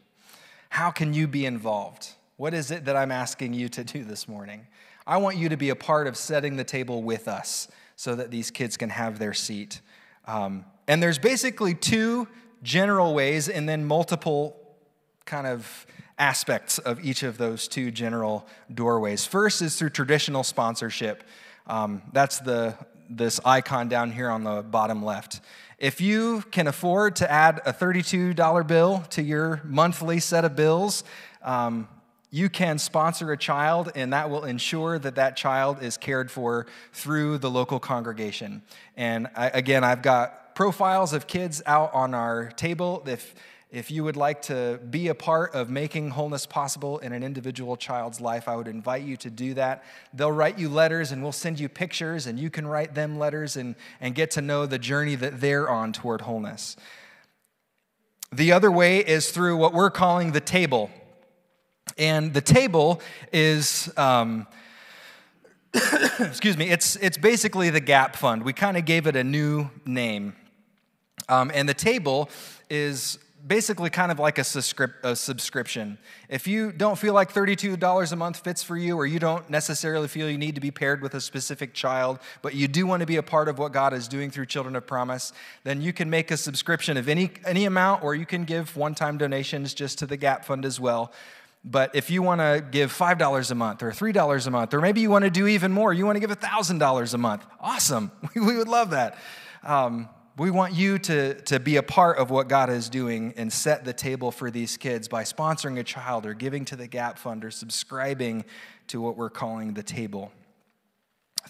How 0.70 0.92
can 0.92 1.14
you 1.14 1.28
be 1.28 1.46
involved? 1.46 2.10
What 2.38 2.54
is 2.54 2.72
it 2.72 2.86
that 2.86 2.96
I'm 2.96 3.12
asking 3.12 3.54
you 3.54 3.70
to 3.70 3.84
do 3.84 4.04
this 4.04 4.28
morning? 4.28 4.68
I 5.08 5.18
want 5.18 5.38
you 5.38 5.50
to 5.50 5.58
be 5.58 5.70
a 5.70 5.76
part 5.76 6.08
of 6.08 6.16
setting 6.16 6.58
the 6.58 6.64
table 6.64 7.02
with 7.02 7.28
us 7.28 7.68
so 7.96 8.16
that 8.16 8.32
these 8.32 8.52
kids 8.52 8.78
can 8.78 8.90
have 8.90 9.18
their 9.18 9.34
seat. 9.34 9.82
Um, 10.26 10.66
and 10.92 11.02
there's 11.02 11.20
basically 11.20 11.74
two 11.74 12.28
general 12.64 13.14
ways 13.14 13.48
and 13.48 13.68
then 13.68 13.86
multiple 13.86 14.58
kind 15.24 15.48
of 15.48 15.88
aspects 16.20 16.80
of 16.80 17.02
each 17.02 17.24
of 17.24 17.38
those 17.38 17.70
two 17.70 17.92
general 17.92 18.46
doorways. 18.74 19.26
First 19.26 19.62
is 19.62 19.78
through 19.78 19.92
traditional 19.92 20.44
sponsorship. 20.44 21.24
Um, 21.66 22.02
that's 22.12 22.40
the 22.40 22.76
this 23.10 23.40
icon 23.46 23.88
down 23.88 24.12
here 24.12 24.30
on 24.30 24.44
the 24.44 24.64
bottom 24.64 25.02
left. 25.02 25.40
If 25.78 26.02
you 26.02 26.44
can 26.52 26.68
afford 26.68 27.16
to 27.18 27.32
add 27.32 27.62
a 27.66 27.72
$32 27.72 28.68
bill 28.68 29.06
to 29.12 29.22
your 29.22 29.62
monthly 29.64 30.20
set 30.20 30.44
of 30.44 30.58
bills, 30.58 31.06
um, 31.42 31.88
you 32.34 32.50
can 32.50 32.80
sponsor 32.80 33.34
a 33.34 33.38
child, 33.38 33.92
and 33.94 34.14
that 34.14 34.30
will 34.30 34.46
ensure 34.46 34.98
that 34.98 35.16
that 35.16 35.36
child 35.36 35.84
is 35.84 35.98
cared 35.98 36.32
for 36.32 36.66
through 36.94 37.38
the 37.38 37.52
local 37.52 37.78
congregation. 37.78 38.62
And 38.96 39.28
I, 39.36 39.50
again, 39.50 39.84
I've 39.84 40.02
got 40.02 40.56
profiles 40.56 41.12
of 41.12 41.28
kids 41.28 41.62
out 41.66 41.94
on 41.94 42.14
our 42.14 42.50
table. 42.52 43.04
If, 43.06 43.36
if 43.70 43.92
you 43.92 44.06
would 44.06 44.16
like 44.16 44.44
to 44.44 44.80
be 44.90 45.10
a 45.10 45.16
part 45.16 45.54
of 45.54 45.70
making 45.70 46.12
wholeness 46.12 46.46
possible 46.46 47.00
in 47.00 47.12
an 47.12 47.22
individual 47.22 47.76
child's 47.76 48.22
life, 48.22 48.48
I 48.48 48.56
would 48.56 48.70
invite 48.70 49.04
you 49.04 49.18
to 49.18 49.30
do 49.30 49.54
that. 49.56 49.84
They'll 50.14 50.32
write 50.32 50.58
you 50.58 50.70
letters 50.70 51.12
and 51.12 51.22
we'll 51.22 51.34
send 51.34 51.60
you 51.60 51.68
pictures, 51.68 52.28
and 52.28 52.40
you 52.40 52.50
can 52.50 52.66
write 52.66 52.94
them 52.94 53.20
letters 53.20 53.58
and, 53.58 53.76
and 54.00 54.16
get 54.16 54.32
to 54.32 54.42
know 54.42 54.66
the 54.66 54.80
journey 54.80 55.16
that 55.16 55.42
they're 55.42 55.70
on 55.70 55.92
toward 55.92 56.22
wholeness. 56.22 56.78
The 58.32 58.54
other 58.54 58.72
way 58.72 59.00
is 59.00 59.32
through 59.32 59.58
what 59.58 59.74
we're 59.74 59.90
calling 59.90 60.32
the 60.32 60.40
table. 60.40 60.90
And 61.98 62.34
the 62.34 62.42
table 62.42 63.02
is. 63.32 63.92
Um, 63.98 64.48
excuse 66.20 66.58
me, 66.58 66.70
it's, 66.70 66.98
it's 66.98 67.18
basically 67.18 67.70
the 67.70 67.80
GAP 67.80 68.18
Fund. 68.18 68.44
We 68.44 68.52
kind 68.52 68.76
of 68.76 68.84
gave 68.84 69.08
it 69.08 69.16
a 69.16 69.24
new 69.24 69.70
name. 69.86 70.36
Um, 71.30 71.50
and 71.54 71.68
the 71.68 71.74
table 71.74 72.30
is 72.70 73.18
basically 73.48 73.90
kind 73.90 74.12
of 74.12 74.20
like 74.20 74.38
a, 74.38 74.46
a, 75.04 75.16
subscription. 75.16 75.98
If 76.30 76.46
you 76.46 76.72
don't 76.72 76.98
feel 76.98 77.14
like 77.14 77.34
$32 77.34 78.12
a 78.12 78.16
month 78.16 78.38
fits 78.38 78.62
for 78.62 78.78
you, 78.78 78.98
or 78.98 79.06
you 79.06 79.18
don't 79.18 79.50
necessarily 79.50 80.08
feel 80.08 80.30
you 80.30 80.38
need 80.38 80.56
to 80.56 80.62
be 80.62 80.72
paired 80.72 81.02
with 81.02 81.16
a 81.16 81.22
specific 81.22 81.74
child, 81.74 82.20
but 82.42 82.54
you 82.54 82.68
do 82.68 82.86
want 82.86 83.00
to 83.00 83.08
be 83.08 83.16
a 83.16 83.24
part 83.24 83.48
of 83.48 83.58
what 83.58 83.72
God 83.72 83.94
is 83.94 84.08
doing 84.08 84.30
through 84.30 84.46
Children 84.46 84.76
of 84.76 84.86
Promise, 84.86 85.34
then 85.64 85.82
you 85.82 85.94
can 85.94 86.10
make 86.10 86.30
a 86.32 86.38
subscription 86.38 86.98
of 86.98 87.10
any, 87.10 87.32
any 87.46 87.66
amount, 87.66 88.04
or 88.04 88.14
you 88.14 88.26
can 88.26 88.44
give 88.44 88.76
one 88.76 88.94
time 88.94 89.18
donations 89.18 89.74
just 89.74 89.98
to 90.00 90.06
the 90.06 90.18
GAP 90.18 90.46
Fund 90.46 90.66
as 90.66 90.80
well. 90.80 91.12
But 91.64 91.96
if 91.96 92.10
you 92.10 92.24
want 92.24 92.42
to 92.42 92.66
give 92.72 92.92
$5 92.92 93.52
a 93.52 93.56
month 93.56 93.84
or 93.84 93.92
$3 93.92 94.48
a 94.48 94.52
month, 94.52 94.74
or 94.74 94.82
maybe 94.82 95.02
you 95.02 95.12
want 95.12 95.26
to 95.26 95.30
do 95.30 95.48
even 95.48 95.72
more, 95.72 95.94
you 95.94 96.06
want 96.06 96.16
to 96.16 96.20
give 96.20 96.32
$1,000 96.32 97.14
a 97.14 97.18
month, 97.18 97.46
awesome. 97.60 98.12
We 98.36 98.58
would 98.58 98.68
love 98.68 98.92
that. 98.92 99.18
Um, 99.64 100.10
we 100.38 100.50
want 100.50 100.74
you 100.74 100.98
to, 100.98 101.36
to 101.42 101.60
be 101.60 101.76
a 101.76 101.84
part 101.84 102.18
of 102.18 102.32
what 102.32 102.48
God 102.48 102.70
is 102.70 102.90
doing 102.90 103.34
and 103.38 103.54
set 103.54 103.86
the 103.86 103.94
table 103.94 104.32
for 104.32 104.50
these 104.50 104.76
kids 104.76 105.08
by 105.08 105.24
sponsoring 105.24 105.78
a 105.78 105.84
child 105.84 106.26
or 106.26 106.34
giving 106.34 106.66
to 106.66 106.76
the 106.76 106.88
Gap 106.88 107.20
Fund 107.20 107.46
or 107.46 107.52
subscribing 107.52 108.46
to 108.88 109.00
what 109.00 109.18
we're 109.18 109.30
calling 109.30 109.74
the 109.74 109.84
table. 109.84 110.32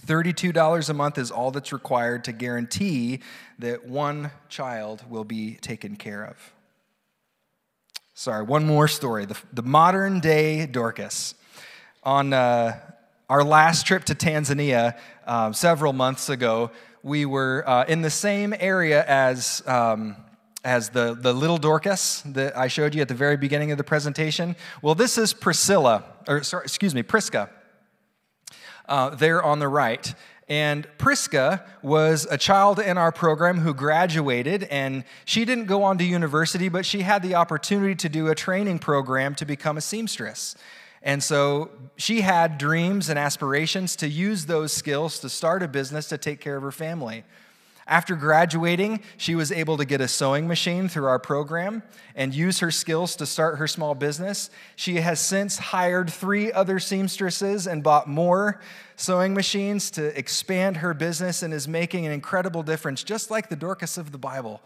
$32 0.05 0.89
a 0.89 0.93
month 0.93 1.17
is 1.17 1.31
all 1.31 1.51
that's 1.51 1.71
required 1.71 2.23
to 2.25 2.31
guarantee 2.31 3.19
that 3.59 3.85
one 3.85 4.31
child 4.49 5.03
will 5.09 5.23
be 5.23 5.55
taken 5.55 5.95
care 5.95 6.23
of. 6.25 6.53
Sorry, 8.21 8.43
one 8.43 8.67
more 8.67 8.87
story. 8.87 9.25
The, 9.25 9.35
the 9.51 9.63
modern 9.63 10.19
day 10.19 10.67
Dorcas. 10.67 11.33
On 12.03 12.33
uh, 12.33 12.79
our 13.27 13.43
last 13.43 13.87
trip 13.87 14.03
to 14.03 14.13
Tanzania 14.13 14.95
uh, 15.25 15.51
several 15.53 15.91
months 15.91 16.29
ago, 16.29 16.69
we 17.01 17.25
were 17.25 17.67
uh, 17.67 17.85
in 17.85 18.03
the 18.03 18.11
same 18.11 18.53
area 18.59 19.03
as. 19.07 19.63
Um, 19.65 20.17
as 20.63 20.89
the, 20.89 21.17
the 21.19 21.33
little 21.33 21.57
Dorcas 21.57 22.21
that 22.21 22.55
I 22.55 22.67
showed 22.67 22.93
you 22.93 23.01
at 23.01 23.07
the 23.07 23.15
very 23.15 23.37
beginning 23.37 23.71
of 23.71 23.79
the 23.79 23.83
presentation. 23.83 24.55
Well, 24.83 24.93
this 24.93 25.17
is 25.17 25.33
Priscilla, 25.33 26.03
or 26.27 26.43
sorry, 26.43 26.65
excuse 26.65 26.93
me, 26.93 27.01
Prisca, 27.01 27.49
uh, 28.87 29.09
there 29.15 29.41
on 29.41 29.57
the 29.57 29.67
right. 29.67 30.13
And 30.51 30.85
Prisca 30.97 31.63
was 31.81 32.27
a 32.29 32.37
child 32.37 32.77
in 32.77 32.97
our 32.97 33.13
program 33.13 33.59
who 33.59 33.73
graduated, 33.73 34.63
and 34.63 35.05
she 35.23 35.45
didn't 35.45 35.67
go 35.67 35.81
on 35.83 35.97
to 35.99 36.03
university, 36.03 36.67
but 36.67 36.85
she 36.85 37.03
had 37.03 37.21
the 37.23 37.35
opportunity 37.35 37.95
to 37.95 38.09
do 38.09 38.27
a 38.27 38.35
training 38.35 38.79
program 38.79 39.33
to 39.35 39.45
become 39.45 39.77
a 39.77 39.81
seamstress. 39.81 40.57
And 41.03 41.23
so 41.23 41.71
she 41.95 42.19
had 42.19 42.57
dreams 42.57 43.07
and 43.07 43.17
aspirations 43.17 43.95
to 43.95 44.09
use 44.09 44.45
those 44.45 44.73
skills 44.73 45.19
to 45.19 45.29
start 45.29 45.63
a 45.63 45.69
business 45.69 46.09
to 46.09 46.17
take 46.17 46.41
care 46.41 46.57
of 46.57 46.63
her 46.63 46.71
family. 46.73 47.23
After 47.87 48.15
graduating, 48.15 49.01
she 49.17 49.35
was 49.35 49.51
able 49.51 49.77
to 49.77 49.85
get 49.85 50.01
a 50.01 50.07
sewing 50.07 50.47
machine 50.47 50.87
through 50.87 51.07
our 51.07 51.19
program 51.19 51.83
and 52.15 52.33
use 52.33 52.59
her 52.59 52.71
skills 52.71 53.15
to 53.17 53.25
start 53.25 53.57
her 53.57 53.67
small 53.67 53.95
business. 53.95 54.49
She 54.75 54.97
has 54.97 55.19
since 55.19 55.57
hired 55.57 56.09
three 56.09 56.51
other 56.51 56.79
seamstresses 56.79 57.67
and 57.67 57.83
bought 57.83 58.07
more 58.07 58.61
sewing 58.95 59.33
machines 59.33 59.89
to 59.91 60.17
expand 60.17 60.77
her 60.77 60.93
business 60.93 61.41
and 61.41 61.53
is 61.53 61.67
making 61.67 62.05
an 62.05 62.11
incredible 62.11 62.63
difference, 62.63 63.03
just 63.03 63.31
like 63.31 63.49
the 63.49 63.55
Dorcas 63.55 63.97
of 63.97 64.11
the 64.11 64.17
Bible, 64.17 64.61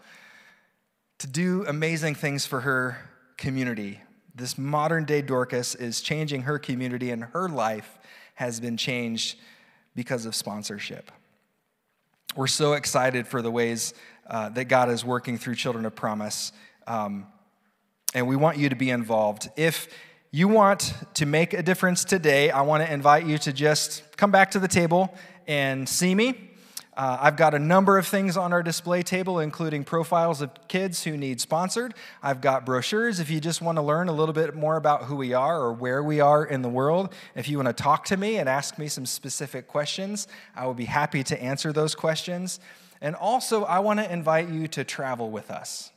to 1.18 1.26
do 1.26 1.64
amazing 1.66 2.14
things 2.14 2.44
for 2.44 2.60
her 2.60 2.98
community. 3.38 4.00
This 4.34 4.58
modern 4.58 5.06
day 5.06 5.22
Dorcas 5.22 5.74
is 5.74 6.02
changing 6.02 6.42
her 6.42 6.58
community, 6.58 7.10
and 7.10 7.24
her 7.24 7.48
life 7.48 7.98
has 8.34 8.60
been 8.60 8.76
changed 8.76 9.38
because 9.94 10.26
of 10.26 10.34
sponsorship. 10.34 11.10
We're 12.36 12.48
so 12.48 12.74
excited 12.74 13.26
for 13.26 13.40
the 13.40 13.50
ways 13.50 13.94
uh, 14.26 14.50
that 14.50 14.66
God 14.66 14.90
is 14.90 15.02
working 15.02 15.38
through 15.38 15.54
Children 15.54 15.86
of 15.86 15.94
Promise. 15.94 16.52
Um, 16.86 17.28
and 18.14 18.28
we 18.28 18.36
want 18.36 18.58
you 18.58 18.68
to 18.68 18.76
be 18.76 18.90
involved. 18.90 19.48
If 19.56 19.88
you 20.32 20.46
want 20.46 20.92
to 21.14 21.24
make 21.24 21.54
a 21.54 21.62
difference 21.62 22.04
today, 22.04 22.50
I 22.50 22.60
want 22.60 22.84
to 22.84 22.92
invite 22.92 23.24
you 23.24 23.38
to 23.38 23.54
just 23.54 24.02
come 24.18 24.30
back 24.30 24.50
to 24.50 24.58
the 24.58 24.68
table 24.68 25.14
and 25.46 25.88
see 25.88 26.14
me. 26.14 26.50
Uh, 26.96 27.18
I've 27.20 27.36
got 27.36 27.52
a 27.52 27.58
number 27.58 27.98
of 27.98 28.06
things 28.06 28.38
on 28.38 28.54
our 28.54 28.62
display 28.62 29.02
table, 29.02 29.38
including 29.38 29.84
profiles 29.84 30.40
of 30.40 30.50
kids 30.66 31.04
who 31.04 31.16
need 31.16 31.42
sponsored. 31.42 31.92
I've 32.22 32.40
got 32.40 32.64
brochures 32.64 33.20
if 33.20 33.28
you 33.28 33.38
just 33.38 33.60
want 33.60 33.76
to 33.76 33.82
learn 33.82 34.08
a 34.08 34.12
little 34.12 34.32
bit 34.32 34.54
more 34.54 34.76
about 34.76 35.04
who 35.04 35.16
we 35.16 35.34
are 35.34 35.60
or 35.60 35.74
where 35.74 36.02
we 36.02 36.20
are 36.20 36.42
in 36.42 36.62
the 36.62 36.70
world. 36.70 37.12
If 37.34 37.48
you 37.48 37.58
want 37.58 37.68
to 37.68 37.74
talk 37.74 38.06
to 38.06 38.16
me 38.16 38.38
and 38.38 38.48
ask 38.48 38.78
me 38.78 38.88
some 38.88 39.04
specific 39.04 39.68
questions, 39.68 40.26
I 40.54 40.64
will 40.64 40.74
be 40.74 40.86
happy 40.86 41.22
to 41.24 41.42
answer 41.42 41.70
those 41.70 41.94
questions. 41.94 42.60
And 43.02 43.14
also, 43.14 43.64
I 43.64 43.80
want 43.80 44.00
to 44.00 44.10
invite 44.10 44.48
you 44.48 44.66
to 44.68 44.82
travel 44.82 45.30
with 45.30 45.50
us. 45.50 45.92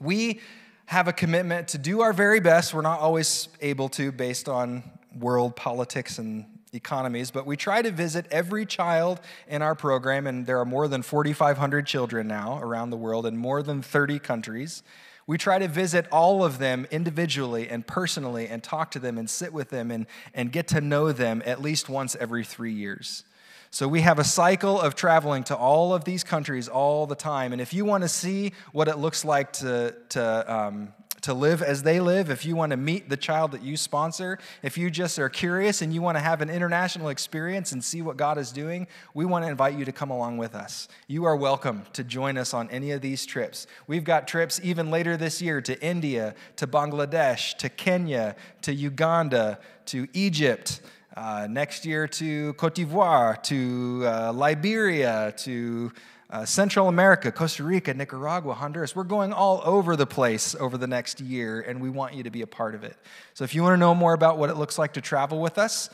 We 0.00 0.40
have 0.86 1.08
a 1.08 1.12
commitment 1.12 1.68
to 1.68 1.78
do 1.78 2.02
our 2.02 2.12
very 2.12 2.38
best. 2.38 2.72
We're 2.72 2.82
not 2.82 3.00
always 3.00 3.48
able 3.60 3.88
to 3.90 4.12
based 4.12 4.48
on 4.48 4.84
world 5.18 5.56
politics 5.56 6.18
and 6.18 6.46
economies, 6.72 7.30
but 7.30 7.46
we 7.46 7.56
try 7.56 7.82
to 7.82 7.90
visit 7.90 8.26
every 8.30 8.66
child 8.66 9.20
in 9.48 9.62
our 9.62 9.74
program, 9.74 10.26
and 10.26 10.46
there 10.46 10.58
are 10.58 10.64
more 10.64 10.88
than 10.88 11.02
4,500 11.02 11.86
children 11.86 12.28
now 12.28 12.58
around 12.60 12.90
the 12.90 12.96
world 12.96 13.26
in 13.26 13.36
more 13.36 13.62
than 13.62 13.82
30 13.82 14.18
countries. 14.18 14.82
We 15.26 15.36
try 15.36 15.58
to 15.58 15.68
visit 15.68 16.06
all 16.10 16.42
of 16.42 16.58
them 16.58 16.86
individually 16.90 17.68
and 17.68 17.86
personally 17.86 18.48
and 18.48 18.62
talk 18.62 18.90
to 18.92 18.98
them 18.98 19.18
and 19.18 19.28
sit 19.28 19.52
with 19.52 19.68
them 19.68 19.90
and, 19.90 20.06
and 20.32 20.50
get 20.50 20.68
to 20.68 20.80
know 20.80 21.12
them 21.12 21.42
at 21.44 21.60
least 21.60 21.88
once 21.88 22.16
every 22.16 22.44
three 22.44 22.72
years. 22.72 23.24
So 23.70 23.86
we 23.86 24.00
have 24.00 24.18
a 24.18 24.24
cycle 24.24 24.80
of 24.80 24.94
traveling 24.94 25.44
to 25.44 25.56
all 25.56 25.92
of 25.92 26.04
these 26.04 26.24
countries 26.24 26.68
all 26.68 27.06
the 27.06 27.14
time. 27.14 27.52
And 27.52 27.60
if 27.60 27.74
you 27.74 27.84
want 27.84 28.02
to 28.02 28.08
see 28.08 28.52
what 28.72 28.88
it 28.88 28.96
looks 28.96 29.24
like 29.24 29.52
to, 29.54 29.94
to 30.10 30.54
um, 30.54 30.94
to 31.28 31.34
live 31.34 31.60
as 31.60 31.82
they 31.82 32.00
live, 32.00 32.30
if 32.30 32.46
you 32.46 32.56
want 32.56 32.70
to 32.70 32.76
meet 32.78 33.10
the 33.10 33.16
child 33.16 33.52
that 33.52 33.62
you 33.62 33.76
sponsor, 33.76 34.38
if 34.62 34.78
you 34.78 34.90
just 34.90 35.18
are 35.18 35.28
curious 35.28 35.82
and 35.82 35.92
you 35.92 36.00
want 36.00 36.16
to 36.16 36.22
have 36.22 36.40
an 36.40 36.48
international 36.48 37.10
experience 37.10 37.72
and 37.72 37.84
see 37.84 38.00
what 38.00 38.16
God 38.16 38.38
is 38.38 38.50
doing, 38.50 38.86
we 39.12 39.26
want 39.26 39.44
to 39.44 39.50
invite 39.50 39.74
you 39.74 39.84
to 39.84 39.92
come 39.92 40.08
along 40.08 40.38
with 40.38 40.54
us. 40.54 40.88
You 41.06 41.26
are 41.26 41.36
welcome 41.36 41.82
to 41.92 42.02
join 42.02 42.38
us 42.38 42.54
on 42.54 42.70
any 42.70 42.92
of 42.92 43.02
these 43.02 43.26
trips. 43.26 43.66
We've 43.86 44.04
got 44.04 44.26
trips 44.26 44.58
even 44.64 44.90
later 44.90 45.18
this 45.18 45.42
year 45.42 45.60
to 45.60 45.78
India, 45.84 46.34
to 46.56 46.66
Bangladesh, 46.66 47.58
to 47.58 47.68
Kenya, 47.68 48.34
to 48.62 48.72
Uganda, 48.72 49.58
to 49.86 50.08
Egypt. 50.14 50.80
Uh, 51.14 51.46
next 51.50 51.84
year 51.84 52.08
to 52.08 52.54
Cote 52.54 52.76
d'Ivoire, 52.76 53.42
to 53.42 54.02
uh, 54.06 54.32
Liberia, 54.32 55.34
to 55.36 55.92
uh, 56.30 56.44
Central 56.44 56.88
America, 56.88 57.32
Costa 57.32 57.64
Rica, 57.64 57.94
Nicaragua, 57.94 58.54
Honduras. 58.54 58.94
We're 58.94 59.04
going 59.04 59.32
all 59.32 59.62
over 59.64 59.96
the 59.96 60.06
place 60.06 60.54
over 60.54 60.76
the 60.76 60.86
next 60.86 61.20
year, 61.20 61.60
and 61.60 61.80
we 61.80 61.88
want 61.88 62.14
you 62.14 62.22
to 62.24 62.30
be 62.30 62.42
a 62.42 62.46
part 62.46 62.74
of 62.74 62.84
it. 62.84 62.96
So 63.34 63.44
if 63.44 63.54
you 63.54 63.62
want 63.62 63.72
to 63.74 63.78
know 63.78 63.94
more 63.94 64.12
about 64.12 64.36
what 64.38 64.50
it 64.50 64.56
looks 64.56 64.78
like 64.78 64.92
to 64.94 65.00
travel 65.00 65.40
with 65.40 65.56
us, 65.56 65.88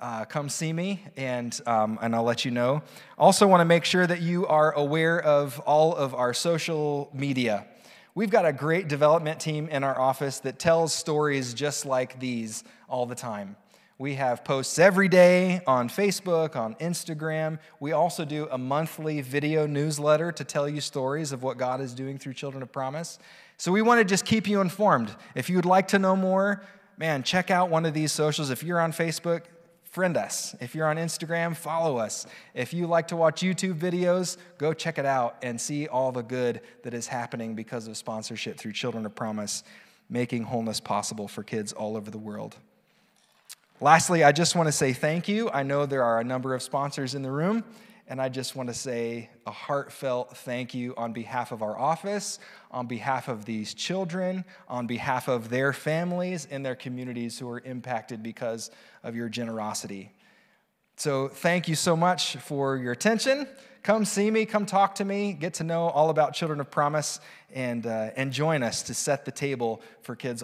uh, 0.00 0.24
come 0.24 0.48
see 0.48 0.72
me, 0.72 1.04
and, 1.16 1.58
um, 1.66 1.98
and 2.02 2.14
I'll 2.14 2.24
let 2.24 2.44
you 2.44 2.50
know. 2.50 2.82
Also, 3.16 3.46
want 3.46 3.60
to 3.60 3.64
make 3.64 3.84
sure 3.84 4.06
that 4.06 4.20
you 4.20 4.46
are 4.46 4.72
aware 4.72 5.20
of 5.22 5.60
all 5.60 5.94
of 5.94 6.14
our 6.14 6.34
social 6.34 7.08
media. 7.14 7.66
We've 8.14 8.30
got 8.30 8.44
a 8.44 8.52
great 8.52 8.88
development 8.88 9.40
team 9.40 9.68
in 9.68 9.84
our 9.84 9.98
office 9.98 10.40
that 10.40 10.58
tells 10.58 10.92
stories 10.92 11.54
just 11.54 11.86
like 11.86 12.18
these 12.18 12.64
all 12.88 13.06
the 13.06 13.14
time. 13.14 13.56
We 13.98 14.16
have 14.16 14.44
posts 14.44 14.78
every 14.78 15.08
day 15.08 15.62
on 15.66 15.88
Facebook, 15.88 16.54
on 16.54 16.74
Instagram. 16.74 17.58
We 17.80 17.92
also 17.92 18.26
do 18.26 18.46
a 18.50 18.58
monthly 18.58 19.22
video 19.22 19.66
newsletter 19.66 20.32
to 20.32 20.44
tell 20.44 20.68
you 20.68 20.82
stories 20.82 21.32
of 21.32 21.42
what 21.42 21.56
God 21.56 21.80
is 21.80 21.94
doing 21.94 22.18
through 22.18 22.34
Children 22.34 22.62
of 22.62 22.70
Promise. 22.70 23.18
So 23.56 23.72
we 23.72 23.80
want 23.80 24.00
to 24.00 24.04
just 24.04 24.26
keep 24.26 24.46
you 24.46 24.60
informed. 24.60 25.16
If 25.34 25.48
you 25.48 25.56
would 25.56 25.64
like 25.64 25.88
to 25.88 25.98
know 25.98 26.14
more, 26.14 26.62
man, 26.98 27.22
check 27.22 27.50
out 27.50 27.70
one 27.70 27.86
of 27.86 27.94
these 27.94 28.12
socials. 28.12 28.50
If 28.50 28.62
you're 28.62 28.80
on 28.80 28.92
Facebook, 28.92 29.44
friend 29.84 30.18
us. 30.18 30.54
If 30.60 30.74
you're 30.74 30.88
on 30.88 30.96
Instagram, 30.98 31.56
follow 31.56 31.96
us. 31.96 32.26
If 32.52 32.74
you 32.74 32.86
like 32.86 33.08
to 33.08 33.16
watch 33.16 33.40
YouTube 33.40 33.78
videos, 33.78 34.36
go 34.58 34.74
check 34.74 34.98
it 34.98 35.06
out 35.06 35.38
and 35.42 35.58
see 35.58 35.86
all 35.86 36.12
the 36.12 36.22
good 36.22 36.60
that 36.82 36.92
is 36.92 37.06
happening 37.06 37.54
because 37.54 37.88
of 37.88 37.96
sponsorship 37.96 38.58
through 38.58 38.72
Children 38.72 39.06
of 39.06 39.14
Promise, 39.14 39.64
making 40.10 40.42
wholeness 40.42 40.80
possible 40.80 41.28
for 41.28 41.42
kids 41.42 41.72
all 41.72 41.96
over 41.96 42.10
the 42.10 42.18
world. 42.18 42.56
Lastly, 43.80 44.24
I 44.24 44.32
just 44.32 44.56
want 44.56 44.68
to 44.68 44.72
say 44.72 44.94
thank 44.94 45.28
you. 45.28 45.50
I 45.50 45.62
know 45.62 45.84
there 45.84 46.02
are 46.02 46.18
a 46.18 46.24
number 46.24 46.54
of 46.54 46.62
sponsors 46.62 47.14
in 47.14 47.20
the 47.20 47.30
room, 47.30 47.62
and 48.08 48.22
I 48.22 48.30
just 48.30 48.56
want 48.56 48.70
to 48.70 48.74
say 48.74 49.28
a 49.46 49.50
heartfelt 49.50 50.34
thank 50.34 50.72
you 50.72 50.94
on 50.96 51.12
behalf 51.12 51.52
of 51.52 51.60
our 51.60 51.78
office, 51.78 52.38
on 52.70 52.86
behalf 52.86 53.28
of 53.28 53.44
these 53.44 53.74
children, 53.74 54.46
on 54.66 54.86
behalf 54.86 55.28
of 55.28 55.50
their 55.50 55.74
families 55.74 56.48
and 56.50 56.64
their 56.64 56.74
communities 56.74 57.38
who 57.38 57.50
are 57.50 57.60
impacted 57.60 58.22
because 58.22 58.70
of 59.02 59.14
your 59.14 59.28
generosity. 59.28 60.10
So, 60.96 61.28
thank 61.28 61.68
you 61.68 61.74
so 61.74 61.94
much 61.94 62.36
for 62.36 62.78
your 62.78 62.92
attention. 62.92 63.46
Come 63.82 64.06
see 64.06 64.30
me, 64.30 64.46
come 64.46 64.64
talk 64.64 64.94
to 64.96 65.04
me, 65.04 65.34
get 65.34 65.54
to 65.54 65.64
know 65.64 65.82
all 65.90 66.08
about 66.08 66.32
Children 66.32 66.60
of 66.60 66.70
Promise, 66.70 67.20
and, 67.54 67.86
uh, 67.86 68.10
and 68.16 68.32
join 68.32 68.62
us 68.62 68.82
to 68.84 68.94
set 68.94 69.26
the 69.26 69.30
table 69.30 69.82
for 70.00 70.16
kids 70.16 70.42